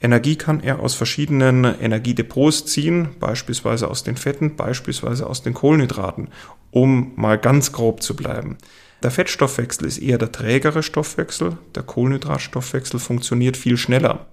Energie 0.00 0.34
kann 0.34 0.58
er 0.58 0.80
aus 0.80 0.96
verschiedenen 0.96 1.64
Energiedepots 1.64 2.66
ziehen, 2.66 3.10
beispielsweise 3.20 3.86
aus 3.88 4.02
den 4.02 4.16
Fetten, 4.16 4.56
beispielsweise 4.56 5.28
aus 5.28 5.44
den 5.44 5.54
Kohlenhydraten, 5.54 6.26
um 6.72 7.12
mal 7.14 7.38
ganz 7.38 7.70
grob 7.70 8.02
zu 8.02 8.16
bleiben. 8.16 8.58
Der 9.04 9.12
Fettstoffwechsel 9.12 9.86
ist 9.86 9.98
eher 9.98 10.18
der 10.18 10.32
trägere 10.32 10.82
Stoffwechsel, 10.82 11.58
der 11.76 11.84
Kohlenhydratstoffwechsel 11.84 12.98
funktioniert 12.98 13.56
viel 13.56 13.76
schneller. 13.76 14.26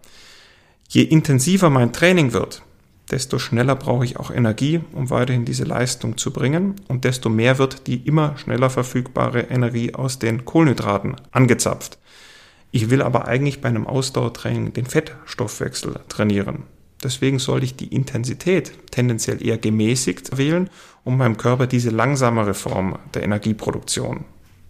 Je 0.87 1.03
intensiver 1.03 1.69
mein 1.69 1.93
Training 1.93 2.33
wird, 2.33 2.63
desto 3.11 3.37
schneller 3.37 3.75
brauche 3.75 4.03
ich 4.03 4.17
auch 4.17 4.31
Energie, 4.31 4.79
um 4.93 5.11
weiterhin 5.11 5.45
diese 5.45 5.63
Leistung 5.63 6.17
zu 6.17 6.33
bringen 6.33 6.73
und 6.87 7.03
desto 7.03 7.29
mehr 7.29 7.59
wird 7.59 7.85
die 7.85 7.97
immer 8.07 8.35
schneller 8.39 8.71
verfügbare 8.71 9.41
Energie 9.41 9.93
aus 9.93 10.17
den 10.17 10.43
Kohlenhydraten 10.45 11.17
angezapft. 11.29 11.99
Ich 12.71 12.89
will 12.89 13.01
aber 13.01 13.27
eigentlich 13.27 13.61
bei 13.61 13.69
einem 13.69 13.87
Ausdauertraining 13.87 14.73
den 14.73 14.85
Fettstoffwechsel 14.85 15.99
trainieren. 16.07 16.63
Deswegen 17.03 17.39
sollte 17.39 17.65
ich 17.65 17.75
die 17.75 17.87
Intensität 17.87 18.73
tendenziell 18.91 19.45
eher 19.45 19.57
gemäßigt 19.57 20.37
wählen, 20.37 20.69
um 21.03 21.17
meinem 21.17 21.37
Körper 21.37 21.65
diese 21.65 21.89
langsamere 21.89 22.53
Form 22.53 22.99
der 23.13 23.23
Energieproduktion 23.23 24.25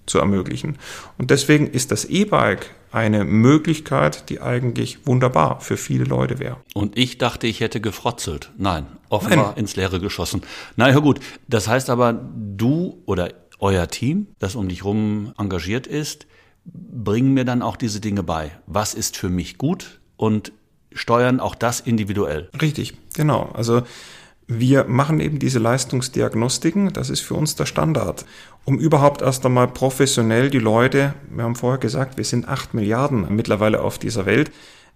zu 0.05 0.19
ermöglichen. 0.19 0.77
Und 1.17 1.31
deswegen 1.31 1.67
ist 1.67 1.91
das 1.91 2.05
E-Bike 2.05 2.71
eine 2.91 3.23
Möglichkeit, 3.23 4.29
die 4.29 4.41
eigentlich 4.41 5.05
wunderbar 5.05 5.61
für 5.61 5.77
viele 5.77 6.03
Leute 6.03 6.39
wäre. 6.39 6.57
Und 6.73 6.97
ich 6.97 7.17
dachte, 7.17 7.47
ich 7.47 7.59
hätte 7.59 7.81
gefrotzelt. 7.81 8.51
Nein, 8.57 8.87
offenbar 9.09 9.49
Nein. 9.49 9.57
ins 9.57 9.75
Leere 9.75 9.99
geschossen. 9.99 10.41
Na 10.75 10.89
ja 10.89 10.99
gut, 10.99 11.19
das 11.47 11.67
heißt 11.67 11.89
aber, 11.89 12.13
du 12.13 13.01
oder 13.05 13.29
euer 13.59 13.87
Team, 13.87 14.27
das 14.39 14.55
um 14.55 14.69
dich 14.69 14.83
rum 14.83 15.33
engagiert 15.37 15.85
ist, 15.85 16.25
bringen 16.73 17.33
mir 17.33 17.45
dann 17.45 17.61
auch 17.61 17.75
diese 17.75 17.99
Dinge 17.99 18.23
bei. 18.23 18.51
Was 18.67 18.93
ist 18.93 19.17
für 19.17 19.29
mich 19.29 19.57
gut 19.57 19.99
und 20.17 20.51
steuern 20.91 21.39
auch 21.39 21.55
das 21.55 21.79
individuell. 21.79 22.49
Richtig, 22.61 22.95
genau. 23.13 23.49
Also 23.53 23.83
wir 24.47 24.85
machen 24.85 25.19
eben 25.19 25.37
diese 25.37 25.59
Leistungsdiagnostiken, 25.59 26.91
das 26.91 27.09
ist 27.09 27.21
für 27.21 27.35
uns 27.35 27.55
der 27.55 27.67
Standard, 27.67 28.25
um 28.65 28.79
überhaupt 28.79 29.21
erst 29.21 29.45
einmal 29.45 29.67
professionell 29.67 30.49
die 30.49 30.59
Leute, 30.59 31.13
wir 31.29 31.43
haben 31.43 31.55
vorher 31.55 31.79
gesagt, 31.79 32.17
wir 32.17 32.25
sind 32.25 32.47
acht 32.47 32.73
Milliarden 32.73 33.27
mittlerweile 33.35 33.81
auf 33.81 33.99
dieser 33.99 34.25
Welt, 34.25 34.51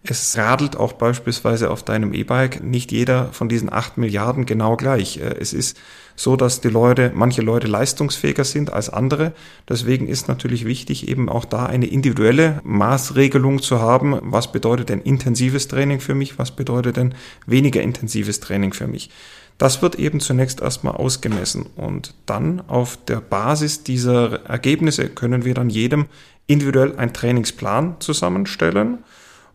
es 0.06 0.38
radelt 0.38 0.76
auch 0.76 0.94
beispielsweise 0.94 1.72
auf 1.72 1.84
deinem 1.84 2.14
E-Bike 2.14 2.62
nicht 2.62 2.92
jeder 2.92 3.32
von 3.32 3.48
diesen 3.48 3.72
acht 3.72 3.98
Milliarden 3.98 4.46
genau 4.46 4.76
gleich. 4.76 5.18
Äh, 5.18 5.36
es 5.40 5.54
ist 5.54 5.78
so, 6.16 6.36
dass 6.36 6.62
die 6.62 6.70
Leute, 6.70 7.12
manche 7.16 7.42
Leute 7.42 7.68
leistungsfähiger 7.68 8.44
sind 8.44 8.72
als 8.72 8.90
andere. 8.90 9.32
Deswegen 9.68 10.08
ist 10.08 10.28
natürlich 10.28 10.66
wichtig, 10.66 11.08
eben 11.08 11.30
auch 11.30 11.46
da 11.46 11.66
eine 11.66 11.88
individuelle 11.88 12.60
Maßregelung 12.64 13.62
zu 13.62 13.80
haben. 13.80 14.20
Was 14.22 14.52
bedeutet 14.52 14.90
denn 14.90 15.02
intensives 15.02 15.70
Training 15.70 16.02
für 16.02 16.16
mich? 16.16 16.38
Was 16.38 16.52
bedeutet 16.52 16.98
denn 16.98 17.16
weniger 17.48 17.82
intensives 17.82 18.42
Training 18.42 18.74
für 18.74 18.88
mich? 18.88 19.10
Das 19.58 19.82
wird 19.82 19.96
eben 19.96 20.20
zunächst 20.20 20.62
erstmal 20.62 20.96
ausgemessen 20.96 21.68
und 21.76 22.16
dann 22.26 22.62
auf 22.68 22.98
der 23.06 23.22
Basis 23.22 23.84
dieser 23.84 24.46
Ergebnisse 24.46 25.08
können 25.08 25.46
wir 25.46 25.54
dann 25.54 25.70
jedem 25.70 26.08
individuell 26.48 26.98
einen 26.98 27.14
Trainingsplan 27.14 27.98
zusammenstellen 28.00 29.00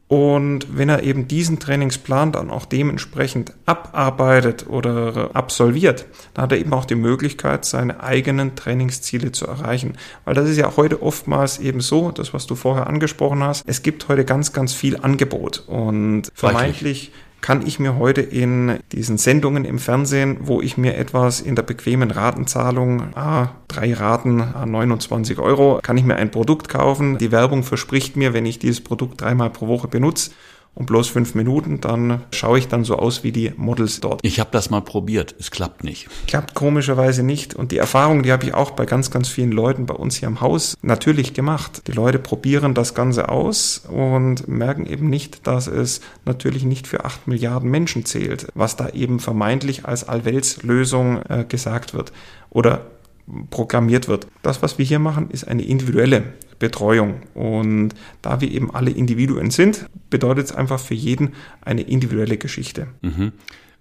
und 0.09 0.79
wenn 0.79 0.89
er 0.89 1.03
eben 1.03 1.29
diesen 1.29 1.59
Trainingsplan 1.59 2.33
dann 2.33 2.51
auch 2.51 2.65
dementsprechend 2.65 3.53
abarbeitet 3.67 4.67
oder 4.67 5.31
absolviert, 5.35 6.07
dann 6.33 6.45
hat 6.45 6.53
er 6.53 6.59
eben 6.59 6.73
auch 6.73 6.87
die 6.87 6.95
Möglichkeit, 6.95 7.67
seine 7.67 8.03
eigenen 8.03 8.57
Trainingsziele 8.57 9.33
zu 9.33 9.47
erreichen. 9.47 9.99
Weil 10.25 10.35
das 10.35 10.49
ist 10.49 10.57
ja 10.57 10.77
heute 10.79 11.03
oftmals 11.03 11.59
eben 11.59 11.83
so, 11.83 12.11
das 12.11 12.33
was 12.33 12.47
du 12.47 12.55
vorher 12.55 12.87
angesprochen 12.87 13.43
hast, 13.43 13.65
es 13.67 13.83
gibt 13.83 14.09
heute 14.09 14.25
ganz, 14.25 14.55
ganz 14.55 14.73
viel 14.73 14.97
Angebot 14.97 15.65
und 15.67 16.31
vermeintlich 16.35 17.13
kann 17.41 17.67
ich 17.67 17.79
mir 17.79 17.97
heute 17.97 18.21
in 18.21 18.79
diesen 18.93 19.17
Sendungen 19.17 19.65
im 19.65 19.79
Fernsehen, 19.79 20.39
wo 20.41 20.61
ich 20.61 20.77
mir 20.77 20.97
etwas 20.97 21.41
in 21.41 21.55
der 21.55 21.63
bequemen 21.63 22.11
Ratenzahlung, 22.11 23.15
ah, 23.15 23.51
drei 23.69 23.95
Raten, 23.95 24.41
ah, 24.41 24.67
29 24.67 25.39
Euro, 25.39 25.81
kann 25.83 25.97
ich 25.97 26.05
mir 26.05 26.17
ein 26.17 26.31
Produkt 26.31 26.69
kaufen. 26.69 27.19
Die 27.19 27.33
Werbung 27.33 27.63
verspricht 27.63 28.17
mir, 28.17 28.33
wenn 28.35 28.47
ich 28.47 28.59
dieses 28.59 28.83
Produkt 28.83 29.21
dreimal 29.21 29.51
pro 29.51 29.69
Woche 29.69 29.89
benutze, 29.89 30.33
und 30.75 30.87
bloß 30.87 31.09
fünf 31.09 31.35
Minuten, 31.35 31.81
dann 31.81 32.23
schaue 32.31 32.59
ich 32.59 32.69
dann 32.69 32.85
so 32.85 32.97
aus 32.97 33.25
wie 33.25 33.33
die 33.33 33.53
Models 33.57 33.99
dort. 33.99 34.21
Ich 34.23 34.39
habe 34.39 34.51
das 34.53 34.71
mal 34.71 34.81
probiert, 34.81 35.35
es 35.39 35.51
klappt 35.51 35.83
nicht. 35.83 36.09
Klappt 36.29 36.55
komischerweise 36.55 37.25
nicht. 37.25 37.55
Und 37.55 37.73
die 37.73 37.79
Erfahrung, 37.79 38.23
die 38.23 38.31
habe 38.31 38.45
ich 38.45 38.55
auch 38.55 38.71
bei 38.71 38.87
ganz, 38.87 39.11
ganz 39.11 39.29
vielen 39.29 39.51
Leuten 39.51 39.87
bei 39.87 39.95
uns 39.95 40.17
hier 40.17 40.29
im 40.29 40.41
Haus 40.41 40.77
natürlich 40.83 41.35
gemacht. 41.35 41.83
Die 41.89 41.93
Leute 41.93 42.21
probieren 42.21 42.75
das 42.75 42.95
Ganze 42.95 43.29
aus 43.29 43.83
und 43.89 44.47
merken 44.47 44.87
eben 44.87 45.11
nicht, 45.11 45.49
dass 45.49 45.67
es 45.67 46.01
natürlich 46.25 46.65
nicht 46.65 46.87
für 46.87 47.05
acht 47.05 47.27
Milliarden 47.27 47.71
Menschen 47.71 48.05
zählt, 48.05 48.47
was 48.55 48.77
da 48.77 48.91
eben 48.91 49.19
vermeintlich 49.19 49.85
als 49.85 50.09
Allweltslösung 50.09 51.23
äh, 51.29 51.45
gesagt 51.49 51.93
wird. 51.93 52.13
Oder 52.51 52.87
programmiert 53.51 54.09
wird. 54.09 54.27
Das, 54.43 54.63
was 54.63 54.79
wir 54.79 54.85
hier 54.85 54.99
machen, 54.99 55.31
ist 55.31 55.47
eine 55.47 55.63
individuelle 55.63 56.23
Betreuung. 56.59 57.23
Und 57.35 57.91
da 58.23 58.41
wir 58.41 58.51
eben 58.51 58.75
alle 58.75 58.91
Individuen 58.91 59.51
sind, 59.51 59.87
bedeutet 60.11 60.47
es 60.47 60.53
einfach 60.53 60.81
für 60.81 60.95
jeden 60.95 61.35
eine 61.61 61.83
individuelle 61.83 62.39
Geschichte. 62.39 62.89
Mhm. 63.03 63.33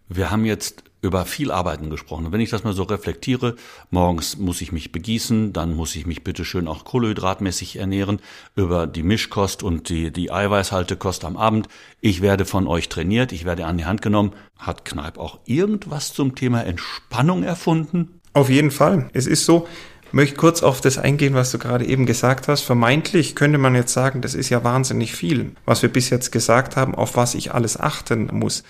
Wir 0.09 0.31
haben 0.31 0.45
jetzt 0.45 0.83
über 1.01 1.25
viel 1.25 1.51
Arbeiten 1.51 1.89
gesprochen. 1.89 2.25
Und 2.25 2.31
wenn 2.31 2.41
ich 2.41 2.49
das 2.49 2.63
mal 2.63 2.73
so 2.73 2.83
reflektiere, 2.83 3.55
morgens 3.91 4.37
muss 4.37 4.61
ich 4.61 4.71
mich 4.71 4.91
begießen, 4.91 5.53
dann 5.53 5.75
muss 5.75 5.95
ich 5.95 6.07
mich 6.07 6.23
bitteschön 6.23 6.67
auch 6.67 6.85
kohlenhydratmäßig 6.85 7.77
ernähren, 7.77 8.19
über 8.55 8.87
die 8.87 9.03
Mischkost 9.03 9.61
und 9.63 9.89
die, 9.89 10.11
die 10.11 10.31
Eiweißhaltekost 10.31 11.23
am 11.23 11.37
Abend. 11.37 11.67
Ich 12.01 12.21
werde 12.21 12.45
von 12.45 12.67
euch 12.67 12.89
trainiert, 12.89 13.31
ich 13.31 13.45
werde 13.45 13.65
an 13.65 13.77
die 13.77 13.85
Hand 13.85 14.01
genommen. 14.01 14.33
Hat 14.57 14.85
Kneip 14.85 15.19
auch 15.19 15.39
irgendwas 15.45 16.13
zum 16.13 16.35
Thema 16.35 16.65
Entspannung 16.65 17.43
erfunden? 17.43 18.19
Auf 18.33 18.49
jeden 18.49 18.71
Fall. 18.71 19.09
Es 19.13 19.27
ist 19.27 19.45
so, 19.45 19.67
möchte 20.12 20.36
kurz 20.38 20.63
auf 20.63 20.82
das 20.82 20.98
eingehen, 20.98 21.34
was 21.34 21.52
du 21.52 21.58
gerade 21.58 21.86
eben 21.86 22.06
gesagt 22.06 22.48
hast. 22.48 22.62
Vermeintlich 22.62 23.36
könnte 23.36 23.58
man 23.58 23.76
jetzt 23.76 23.93
sagen, 23.93 24.22
das 24.22 24.34
ist 24.34 24.50
ja 24.50 24.63
wahnsinnig 24.63 25.13
viel, 25.13 25.52
was 25.65 25.82
wir 25.82 25.89
bis 25.89 26.10
jetzt 26.10 26.32
gesagt 26.32 26.76
haben, 26.76 26.96
auf 26.96 27.15
was 27.15 27.36
ich 27.36 27.54
alles 27.54 27.80
achten 27.80 28.30
muss. 28.32 28.63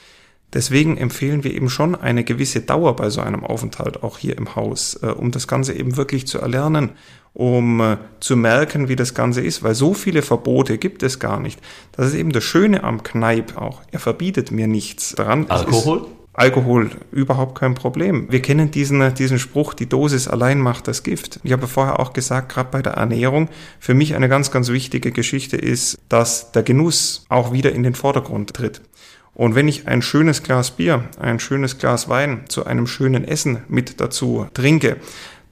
Deswegen 0.53 0.95
empfehlen 0.97 1.43
wir 1.43 1.53
eben 1.53 1.69
schon 1.69 1.93
eine 1.93 2.23
gewisse 2.23 2.61
Dauer 2.61 2.95
bei 2.95 3.09
so 3.09 3.19
einem 3.19 3.43
Aufenthalt 3.43 4.01
auch 4.01 4.17
hier 4.17 4.37
im 4.37 4.55
Haus, 4.55 4.97
äh, 5.03 5.07
um 5.07 5.31
das 5.31 5.47
Ganze 5.47 5.73
eben 5.73 5.97
wirklich 5.97 6.25
zu 6.25 6.39
erlernen, 6.39 6.91
um 7.33 7.81
äh, 7.81 7.97
zu 8.21 8.37
merken, 8.37 8.87
wie 8.87 8.95
das 8.95 9.13
Ganze 9.13 9.41
ist, 9.41 9.61
weil 9.61 9.75
so 9.75 9.93
viele 9.93 10.21
Verbote 10.21 10.77
gibt 10.77 11.03
es 11.03 11.19
gar 11.19 11.41
nicht. 11.41 11.59
Das 11.91 12.07
ist 12.07 12.13
eben 12.13 12.31
das 12.31 12.45
Schöne 12.45 12.83
am 12.83 13.03
Kneip 13.03 13.57
auch. 13.57 13.81
Er 13.91 13.99
verbietet 13.99 14.51
mir 14.51 14.67
nichts 14.67 15.15
daran. 15.15 15.47
Alkohol? 15.49 16.07
Alkohol 16.37 16.91
überhaupt 17.11 17.57
kein 17.57 17.73
Problem. 17.73 18.31
Wir 18.31 18.43
kennen 18.43 18.69
diesen, 18.69 19.15
diesen 19.15 19.39
Spruch, 19.39 19.73
die 19.73 19.89
Dosis 19.89 20.27
allein 20.27 20.59
macht 20.59 20.87
das 20.87 21.01
Gift. 21.01 21.39
Ich 21.41 21.51
habe 21.51 21.65
vorher 21.65 21.99
auch 21.99 22.13
gesagt, 22.13 22.49
gerade 22.49 22.69
bei 22.69 22.83
der 22.83 22.93
Ernährung, 22.93 23.49
für 23.79 23.95
mich 23.95 24.13
eine 24.13 24.29
ganz, 24.29 24.51
ganz 24.51 24.69
wichtige 24.69 25.11
Geschichte 25.11 25.57
ist, 25.57 25.97
dass 26.09 26.51
der 26.51 26.61
Genuss 26.61 27.25
auch 27.27 27.53
wieder 27.53 27.71
in 27.71 27.81
den 27.81 27.95
Vordergrund 27.95 28.53
tritt. 28.53 28.81
Und 29.33 29.55
wenn 29.55 29.67
ich 29.67 29.87
ein 29.87 30.03
schönes 30.03 30.43
Glas 30.43 30.69
Bier, 30.69 31.05
ein 31.19 31.39
schönes 31.39 31.79
Glas 31.79 32.07
Wein 32.07 32.43
zu 32.49 32.67
einem 32.67 32.85
schönen 32.85 33.23
Essen 33.23 33.63
mit 33.67 33.99
dazu 33.99 34.45
trinke, 34.53 34.97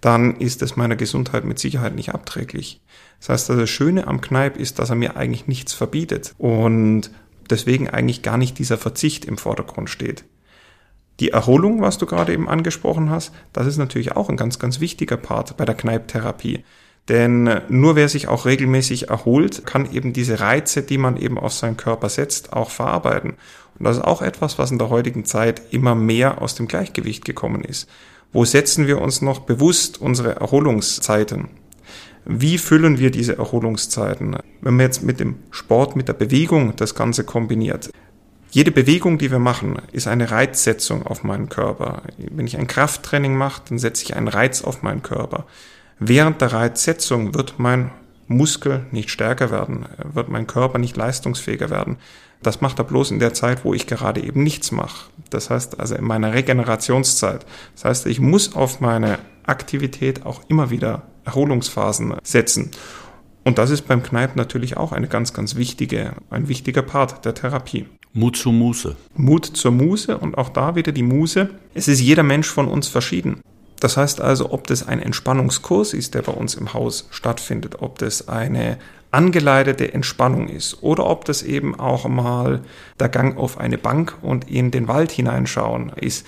dann 0.02 0.36
ist 0.36 0.62
es 0.62 0.76
meiner 0.76 0.96
Gesundheit 0.96 1.46
mit 1.46 1.58
Sicherheit 1.58 1.96
nicht 1.96 2.14
abträglich. 2.14 2.80
Das 3.22 3.30
heißt, 3.30 3.50
das 3.50 3.70
Schöne 3.72 4.06
am 4.06 4.22
Kneipp 4.22 4.56
ist, 4.56 4.78
dass 4.78 4.92
er 4.92 4.96
mir 4.96 5.18
eigentlich 5.18 5.48
nichts 5.48 5.74
verbietet 5.74 6.36
und 6.38 7.10
deswegen 7.50 7.90
eigentlich 7.90 8.22
gar 8.22 8.38
nicht 8.38 8.60
dieser 8.60 8.78
Verzicht 8.78 9.26
im 9.26 9.40
Vordergrund 9.40 9.90
steht. 9.90 10.26
Die 11.20 11.30
Erholung, 11.30 11.82
was 11.82 11.98
du 11.98 12.06
gerade 12.06 12.34
eben 12.34 12.50
angesprochen 12.50 13.10
hast, 13.10 13.34
das 13.54 13.68
ist 13.68 13.78
natürlich 13.78 14.16
auch 14.16 14.30
ein 14.30 14.38
ganz, 14.38 14.60
ganz 14.60 14.80
wichtiger 14.80 15.18
Part 15.18 15.56
bei 15.56 15.66
der 15.66 15.76
Kneiptherapie. 15.76 16.64
Denn 17.08 17.62
nur 17.70 17.96
wer 17.96 18.10
sich 18.10 18.28
auch 18.28 18.46
regelmäßig 18.46 19.10
erholt, 19.10 19.66
kann 19.66 19.92
eben 19.94 20.12
diese 20.12 20.40
Reize, 20.40 20.82
die 20.82 20.98
man 20.98 21.18
eben 21.18 21.38
auf 21.38 21.54
seinen 21.54 21.78
Körper 21.78 22.10
setzt, 22.10 22.54
auch 22.54 22.72
verarbeiten. 22.72 23.36
Und 23.78 23.86
das 23.86 23.98
ist 23.98 24.04
auch 24.04 24.22
etwas, 24.22 24.58
was 24.58 24.72
in 24.72 24.80
der 24.80 24.90
heutigen 24.90 25.26
Zeit 25.26 25.62
immer 25.72 25.96
mehr 25.96 26.42
aus 26.42 26.56
dem 26.56 26.68
Gleichgewicht 26.68 27.24
gekommen 27.24 27.64
ist. 27.64 27.88
Wo 28.34 28.44
setzen 28.44 28.88
wir 28.88 29.02
uns 29.02 29.22
noch 29.22 29.40
bewusst 29.40 30.02
unsere 30.02 30.36
Erholungszeiten? 30.36 31.50
Wie 32.26 32.58
füllen 32.58 32.98
wir 32.98 33.12
diese 33.12 33.38
Erholungszeiten? 33.38 34.38
Wenn 34.62 34.76
man 34.76 34.86
jetzt 34.88 35.04
mit 35.04 35.20
dem 35.20 35.36
Sport, 35.52 35.96
mit 35.96 36.08
der 36.08 36.14
Bewegung 36.14 36.76
das 36.76 36.96
Ganze 36.96 37.24
kombiniert, 37.24 37.92
jede 38.56 38.72
Bewegung, 38.72 39.18
die 39.18 39.32
wir 39.32 39.40
machen, 39.40 39.82
ist 39.92 40.08
eine 40.08 40.32
Reizsetzung 40.32 41.06
auf 41.06 41.26
meinen 41.26 41.50
Körper. 41.50 42.04
Wenn 42.18 42.48
ich 42.48 42.58
ein 42.58 42.68
Krafttraining 42.68 43.36
mache, 43.36 43.62
dann 43.68 43.80
setze 43.80 44.06
ich 44.06 44.16
einen 44.16 44.30
Reiz 44.30 44.62
auf 44.62 44.82
meinen 44.82 45.02
Körper. 45.02 45.46
Während 46.00 46.40
der 46.40 46.54
Reizsetzung 46.54 47.34
wird 47.34 47.56
mein 47.58 47.92
Muskel 48.28 48.86
nicht 48.92 49.10
stärker 49.10 49.52
werden, 49.52 49.88
wird 50.06 50.30
mein 50.30 50.48
Körper 50.48 50.78
nicht 50.78 50.96
leistungsfähiger 50.96 51.70
werden. 51.70 51.98
Das 52.44 52.62
macht 52.62 52.80
er 52.80 52.86
bloß 52.86 53.12
in 53.12 53.20
der 53.20 53.34
Zeit, 53.34 53.66
wo 53.66 53.74
ich 53.74 53.88
gerade 53.88 54.24
eben 54.24 54.42
nichts 54.42 54.72
mache. 54.72 55.10
Das 55.32 55.50
heißt 55.50 55.78
also 55.82 55.96
in 55.96 56.06
meiner 56.06 56.34
Regenerationszeit. 56.34 57.46
Das 57.74 57.84
heißt, 57.84 58.06
ich 58.06 58.22
muss 58.22 58.56
auf 58.56 58.80
meine 58.80 59.20
Aktivität 59.46 60.26
auch 60.26 60.40
immer 60.48 60.70
wieder 60.70 61.02
Erholungsphasen 61.26 62.14
setzen. 62.24 62.72
Und 63.44 63.58
das 63.58 63.70
ist 63.70 63.82
beim 63.82 64.02
Kneipp 64.02 64.38
natürlich 64.38 64.78
auch 64.78 64.94
eine 64.94 65.10
ganz, 65.10 65.34
ganz 65.34 65.58
wichtige, 65.58 66.14
ein 66.30 66.48
wichtiger 66.48 66.84
Part 66.84 67.26
der 67.26 67.34
Therapie. 67.34 67.86
Mut 68.18 68.38
zur 68.38 68.54
Muße. 68.54 68.96
Mut 69.18 69.46
zur 69.46 69.72
Muße 69.72 70.18
und 70.18 70.38
auch 70.38 70.48
da 70.48 70.76
wieder 70.76 70.94
die 70.94 71.04
Muße. 71.04 71.50
Es 71.74 71.90
ist 71.90 72.00
jeder 72.00 72.24
Mensch 72.24 72.48
von 72.48 72.70
uns 72.70 72.88
verschieden. 72.88 73.42
Das 73.82 73.98
heißt 73.98 74.22
also, 74.22 74.54
ob 74.54 74.68
das 74.68 74.88
ein 74.88 75.02
Entspannungskurs 75.02 75.94
ist, 75.94 76.14
der 76.14 76.22
bei 76.22 76.32
uns 76.32 76.56
im 76.56 76.74
Haus 76.74 77.10
stattfindet, 77.12 77.82
ob 77.82 78.00
das 78.00 78.30
eine 78.30 78.78
angeleitete 79.12 79.94
Entspannung 79.94 80.48
ist 80.48 80.82
oder 80.82 81.06
ob 81.08 81.26
das 81.26 81.44
eben 81.44 81.78
auch 81.78 82.08
mal 82.08 82.62
der 83.02 83.10
Gang 83.10 83.38
auf 83.38 83.58
eine 83.58 83.78
Bank 83.78 84.18
und 84.22 84.50
in 84.50 84.72
den 84.72 84.88
Wald 84.88 85.12
hineinschauen 85.12 85.92
ist. 85.98 86.26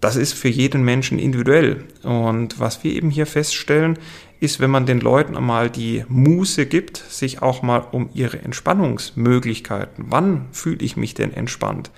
Das 0.00 0.16
ist 0.16 0.34
für 0.34 0.48
jeden 0.48 0.84
Menschen 0.84 1.20
individuell. 1.20 1.84
Und 2.02 2.58
was 2.58 2.82
wir 2.82 2.92
eben 2.92 3.10
hier 3.10 3.26
feststellen, 3.26 4.00
ist, 4.44 4.60
wenn 4.60 4.70
man 4.70 4.86
den 4.86 5.00
Leuten 5.00 5.36
einmal 5.36 5.70
die 5.70 6.04
Muße 6.08 6.66
gibt, 6.66 6.98
sich 6.98 7.42
auch 7.42 7.62
mal 7.62 7.78
um 7.78 8.10
ihre 8.14 8.38
Entspannungsmöglichkeiten, 8.40 10.04
wann 10.08 10.46
fühle 10.52 10.84
ich 10.84 10.96
mich 10.96 11.14
denn 11.14 11.32
entspannt, 11.32 11.90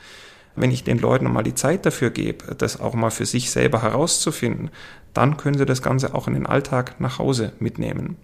wenn 0.55 0.71
ich 0.71 0.85
den 0.85 0.99
Leuten 0.99 1.31
mal 1.31 1.43
die 1.43 1.55
Zeit 1.55 1.85
dafür 1.85 2.11
gebe, 2.11 2.55
das 2.55 2.81
auch 2.81 2.95
mal 2.95 3.11
für 3.11 3.27
sich 3.27 3.51
selber 3.51 3.83
herauszufinden, 3.83 4.71
dann 5.13 5.37
können 5.37 5.59
sie 5.59 5.67
das 5.67 5.83
Ganze 5.83 6.15
auch 6.15 6.29
in 6.29 6.35
den 6.35 6.47
Alltag 6.47 7.01
nach 7.01 7.19
Hause 7.19 7.53
mitnehmen. 7.59 8.17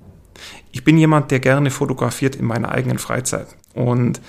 Ich 0.70 0.84
bin 0.84 0.96
jemand, 0.96 1.30
der 1.30 1.40
gerne 1.40 1.70
fotografiert 1.70 2.36
in 2.36 2.46
meiner 2.46 2.70
eigenen 2.70 2.98
Freizeit. 2.98 3.48
Und 3.74 4.20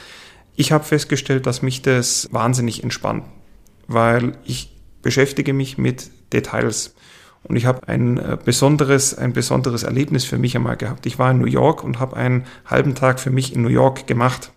ich 0.56 0.72
habe 0.72 0.84
festgestellt, 0.84 1.46
dass 1.46 1.62
mich 1.62 1.82
das 1.82 2.30
wahnsinnig 2.32 2.84
entspannt, 2.84 3.26
weil 3.88 4.38
ich 4.44 4.76
beschäftige 5.02 5.54
mich 5.54 5.78
mit 5.78 6.10
Details. 6.34 6.96
Und 7.44 7.58
ich 7.58 7.66
habe 7.66 7.88
ein 7.88 8.18
äh, 8.18 8.38
besonderes, 8.44 9.18
ein 9.18 9.34
besonderes 9.34 9.84
Erlebnis 9.84 10.24
für 10.24 10.38
mich 10.38 10.56
einmal 10.56 10.78
gehabt. 10.78 11.06
Ich 11.06 11.20
war 11.20 11.32
in 11.32 11.40
New 11.40 11.46
York 11.46 11.84
und 11.84 12.00
habe 12.00 12.16
einen 12.16 12.46
halben 12.66 12.96
Tag 12.96 13.20
für 13.20 13.32
mich 13.32 13.54
in 13.54 13.62
New 13.62 13.70
York 13.70 14.08
gemacht. 14.08 14.52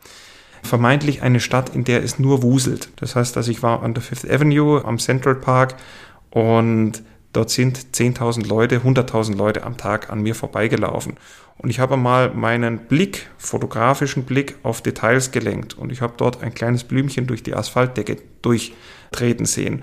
Vermeintlich 0.62 1.22
eine 1.22 1.40
Stadt, 1.40 1.74
in 1.74 1.84
der 1.84 2.02
es 2.02 2.18
nur 2.18 2.42
wuselt. 2.42 2.88
Das 2.96 3.16
heißt, 3.16 3.36
dass 3.36 3.48
ich 3.48 3.62
war 3.62 3.82
an 3.82 3.94
der 3.94 4.02
Fifth 4.02 4.28
Avenue 4.28 4.84
am 4.84 4.98
Central 4.98 5.34
Park 5.34 5.74
und 6.30 7.02
dort 7.32 7.50
sind 7.50 7.78
10.000 7.94 8.46
Leute, 8.46 8.78
100.000 8.78 9.36
Leute 9.36 9.64
am 9.64 9.76
Tag 9.76 10.10
an 10.10 10.22
mir 10.22 10.34
vorbeigelaufen. 10.34 11.16
Und 11.58 11.70
ich 11.70 11.80
habe 11.80 11.96
mal 11.96 12.30
meinen 12.34 12.78
Blick, 12.86 13.30
fotografischen 13.38 14.24
Blick 14.24 14.56
auf 14.62 14.82
Details 14.82 15.30
gelenkt 15.32 15.74
und 15.74 15.90
ich 15.90 16.02
habe 16.02 16.14
dort 16.16 16.42
ein 16.42 16.54
kleines 16.54 16.84
Blümchen 16.84 17.26
durch 17.26 17.42
die 17.42 17.54
Asphaltdecke 17.54 18.18
durchtreten 18.42 19.46
sehen. 19.46 19.82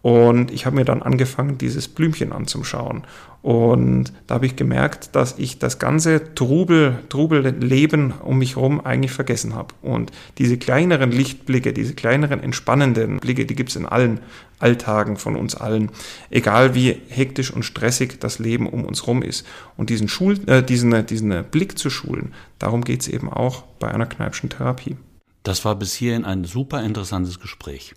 Und 0.00 0.52
ich 0.52 0.64
habe 0.64 0.76
mir 0.76 0.84
dann 0.84 1.02
angefangen, 1.02 1.58
dieses 1.58 1.88
Blümchen 1.88 2.32
anzuschauen. 2.32 3.02
Und 3.42 4.12
da 4.26 4.36
habe 4.36 4.46
ich 4.46 4.56
gemerkt, 4.56 5.14
dass 5.14 5.38
ich 5.38 5.58
das 5.58 5.78
ganze 5.78 6.34
Trubel, 6.34 6.98
Trubelleben 7.08 8.12
um 8.12 8.38
mich 8.38 8.56
herum 8.56 8.80
eigentlich 8.80 9.12
vergessen 9.12 9.54
habe. 9.54 9.74
Und 9.82 10.10
diese 10.38 10.56
kleineren 10.56 11.10
Lichtblicke, 11.10 11.72
diese 11.72 11.94
kleineren 11.94 12.42
entspannenden 12.42 13.18
Blicke, 13.18 13.46
die 13.46 13.54
gibt 13.54 13.70
es 13.70 13.76
in 13.76 13.86
allen 13.86 14.20
Alltagen 14.58 15.16
von 15.16 15.36
uns 15.36 15.54
allen. 15.54 15.90
Egal 16.30 16.74
wie 16.74 17.00
hektisch 17.08 17.52
und 17.52 17.64
stressig 17.64 18.18
das 18.20 18.38
Leben 18.38 18.68
um 18.68 18.84
uns 18.84 19.02
herum 19.02 19.22
ist. 19.22 19.46
Und 19.76 19.90
diesen, 19.90 20.08
Schul 20.08 20.38
äh, 20.46 20.62
diesen, 20.62 21.06
diesen 21.06 21.44
Blick 21.44 21.78
zu 21.78 21.90
schulen, 21.90 22.34
darum 22.58 22.82
geht 22.82 23.02
es 23.02 23.08
eben 23.08 23.30
auch 23.32 23.62
bei 23.78 23.88
einer 23.88 24.06
Kneipschen 24.06 24.50
Therapie. 24.50 24.96
Das 25.42 25.64
war 25.64 25.76
bis 25.76 25.94
hierhin 25.94 26.24
ein 26.24 26.44
super 26.44 26.82
interessantes 26.82 27.40
Gespräch. 27.40 27.94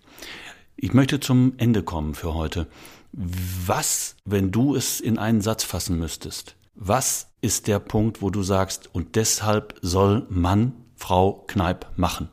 Ich 0.84 0.96
möchte 0.96 1.20
zum 1.20 1.54
Ende 1.58 1.84
kommen 1.84 2.16
für 2.16 2.34
heute. 2.34 2.66
Was, 3.14 4.16
wenn 4.26 4.52
du 4.52 4.76
es 4.76 5.00
in 5.00 5.20
einen 5.20 5.40
Satz 5.42 5.64
fassen 5.64 6.00
müsstest, 6.00 6.56
was 6.74 7.28
ist 7.40 7.68
der 7.68 7.78
Punkt, 7.78 8.24
wo 8.24 8.32
du 8.32 8.42
sagst, 8.42 8.90
und 8.92 9.16
deshalb 9.16 9.76
soll 9.84 10.26
Mann, 10.30 10.74
Frau 10.96 11.46
Kneip 11.46 11.86
machen? 11.98 12.30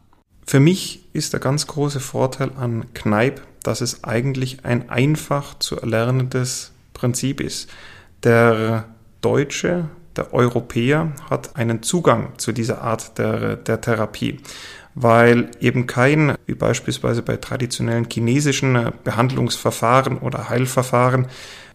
Für 0.47 0.61
mich 0.61 1.11
ist 1.13 1.35
der 1.35 1.41
ganz 1.41 1.67
große 1.67 2.01
Vorteil 2.01 2.53
an 2.57 2.95
Kneip, 2.95 3.43
dass 3.65 3.83
es 3.83 4.03
eigentlich 4.03 4.65
ein 4.65 4.89
einfach 4.89 5.59
zu 5.59 5.79
erlernendes 5.79 6.73
Prinzip 6.95 7.43
ist. 7.43 7.69
Der 8.23 8.87
Deutsche, 9.21 9.91
der 10.17 10.33
Europäer 10.33 11.13
hat 11.29 11.57
einen 11.57 11.83
Zugang 11.83 12.33
zu 12.39 12.53
dieser 12.53 12.81
Art 12.81 13.19
der, 13.19 13.57
der 13.57 13.83
Therapie 13.83 14.41
weil 15.01 15.51
eben 15.61 15.87
kein, 15.87 16.35
wie 16.47 16.55
beispielsweise 16.55 17.23
bei 17.23 17.37
traditionellen 17.37 18.09
chinesischen 18.11 18.75
äh, 18.75 18.93
Behandlungsverfahren 19.05 20.19
oder 20.19 20.49
Heilverfahren, 20.49 21.29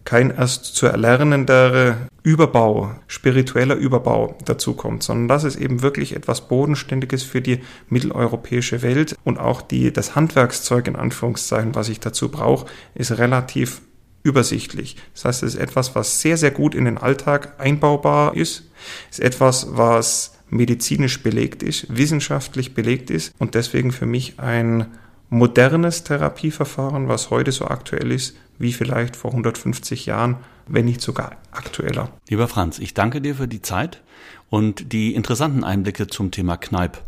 kein 0.04 0.30
erst 0.30 0.76
zu 0.76 0.86
erlernender 0.86 1.96
Überbau, 2.22 2.90
spiritueller 3.06 3.76
Überbau 3.76 4.36
dazukommt, 4.44 5.02
sondern 5.02 5.28
das 5.28 5.44
ist 5.44 5.56
eben 5.56 5.80
wirklich 5.80 6.14
etwas 6.14 6.48
Bodenständiges 6.48 7.22
für 7.22 7.40
die 7.40 7.60
mitteleuropäische 7.88 8.82
Welt 8.82 9.16
und 9.24 9.38
auch 9.38 9.62
die, 9.62 9.90
das 9.90 10.14
Handwerkszeug 10.14 10.86
in 10.88 10.96
Anführungszeichen, 10.96 11.74
was 11.74 11.88
ich 11.88 12.00
dazu 12.00 12.30
brauche, 12.30 12.66
ist 12.94 13.16
relativ 13.16 13.80
übersichtlich. 14.22 14.96
Das 15.14 15.24
heißt, 15.24 15.42
es 15.44 15.54
ist 15.54 15.60
etwas, 15.60 15.94
was 15.94 16.20
sehr, 16.20 16.36
sehr 16.36 16.50
gut 16.50 16.74
in 16.74 16.84
den 16.84 16.98
Alltag 16.98 17.54
einbaubar 17.58 18.36
ist, 18.36 18.64
ist 19.10 19.20
etwas, 19.20 19.68
was 19.70 20.34
medizinisch 20.54 21.22
belegt 21.22 21.62
ist, 21.62 21.86
wissenschaftlich 21.94 22.74
belegt 22.74 23.10
ist 23.10 23.34
und 23.38 23.54
deswegen 23.54 23.92
für 23.92 24.06
mich 24.06 24.38
ein 24.38 24.86
modernes 25.28 26.04
Therapieverfahren, 26.04 27.08
was 27.08 27.30
heute 27.30 27.50
so 27.50 27.66
aktuell 27.66 28.12
ist, 28.12 28.36
wie 28.58 28.72
vielleicht 28.72 29.16
vor 29.16 29.32
150 29.32 30.06
Jahren, 30.06 30.36
wenn 30.68 30.84
nicht 30.84 31.00
sogar 31.00 31.36
aktueller. 31.50 32.10
Lieber 32.28 32.46
Franz, 32.46 32.78
ich 32.78 32.94
danke 32.94 33.20
dir 33.20 33.34
für 33.34 33.48
die 33.48 33.62
Zeit 33.62 34.00
und 34.48 34.92
die 34.92 35.14
interessanten 35.14 35.64
Einblicke 35.64 36.06
zum 36.06 36.30
Thema 36.30 36.56
Kneipp. 36.56 37.02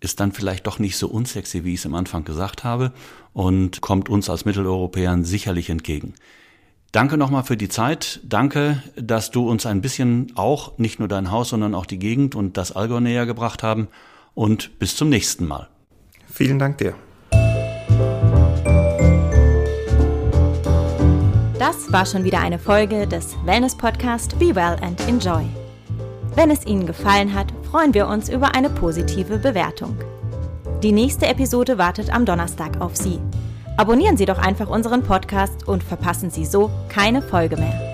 Ist 0.00 0.20
dann 0.20 0.32
vielleicht 0.32 0.66
doch 0.66 0.78
nicht 0.78 0.96
so 0.96 1.08
unsexy, 1.08 1.64
wie 1.64 1.74
ich 1.74 1.80
es 1.80 1.86
am 1.86 1.94
Anfang 1.94 2.24
gesagt 2.24 2.64
habe 2.64 2.92
und 3.32 3.80
kommt 3.80 4.08
uns 4.08 4.28
als 4.28 4.44
Mitteleuropäern 4.44 5.24
sicherlich 5.24 5.70
entgegen. 5.70 6.14
Danke 6.92 7.18
nochmal 7.18 7.44
für 7.44 7.58
die 7.58 7.68
Zeit. 7.68 8.20
Danke, 8.24 8.82
dass 8.96 9.30
du 9.30 9.48
uns 9.48 9.66
ein 9.66 9.82
bisschen 9.82 10.32
auch 10.36 10.78
nicht 10.78 10.98
nur 10.98 11.08
dein 11.08 11.30
Haus, 11.30 11.50
sondern 11.50 11.74
auch 11.74 11.84
die 11.84 11.98
Gegend 11.98 12.34
und 12.34 12.56
das 12.56 12.72
Allgäu 12.72 13.00
näher 13.00 13.26
gebracht 13.26 13.62
haben. 13.62 13.88
Und 14.34 14.78
bis 14.78 14.96
zum 14.96 15.10
nächsten 15.10 15.46
Mal. 15.46 15.68
Vielen 16.32 16.58
Dank 16.58 16.78
dir. 16.78 16.94
Das 21.58 21.92
war 21.92 22.06
schon 22.06 22.24
wieder 22.24 22.40
eine 22.40 22.58
Folge 22.58 23.06
des 23.06 23.36
Wellness 23.44 23.76
Podcast 23.76 24.38
Be 24.38 24.54
Well 24.54 24.76
and 24.80 25.00
Enjoy. 25.08 25.44
Wenn 26.36 26.50
es 26.50 26.64
Ihnen 26.64 26.86
gefallen 26.86 27.34
hat, 27.34 27.52
freuen 27.70 27.92
wir 27.92 28.06
uns 28.06 28.30
über 28.30 28.54
eine 28.54 28.70
positive 28.70 29.38
Bewertung. 29.38 29.98
Die 30.82 30.92
nächste 30.92 31.26
Episode 31.26 31.76
wartet 31.76 32.10
am 32.10 32.24
Donnerstag 32.24 32.80
auf 32.80 32.96
Sie. 32.96 33.18
Abonnieren 33.78 34.16
Sie 34.16 34.26
doch 34.26 34.38
einfach 34.38 34.68
unseren 34.68 35.04
Podcast 35.04 35.68
und 35.68 35.84
verpassen 35.84 36.30
Sie 36.30 36.44
so 36.44 36.68
keine 36.88 37.22
Folge 37.22 37.56
mehr. 37.56 37.87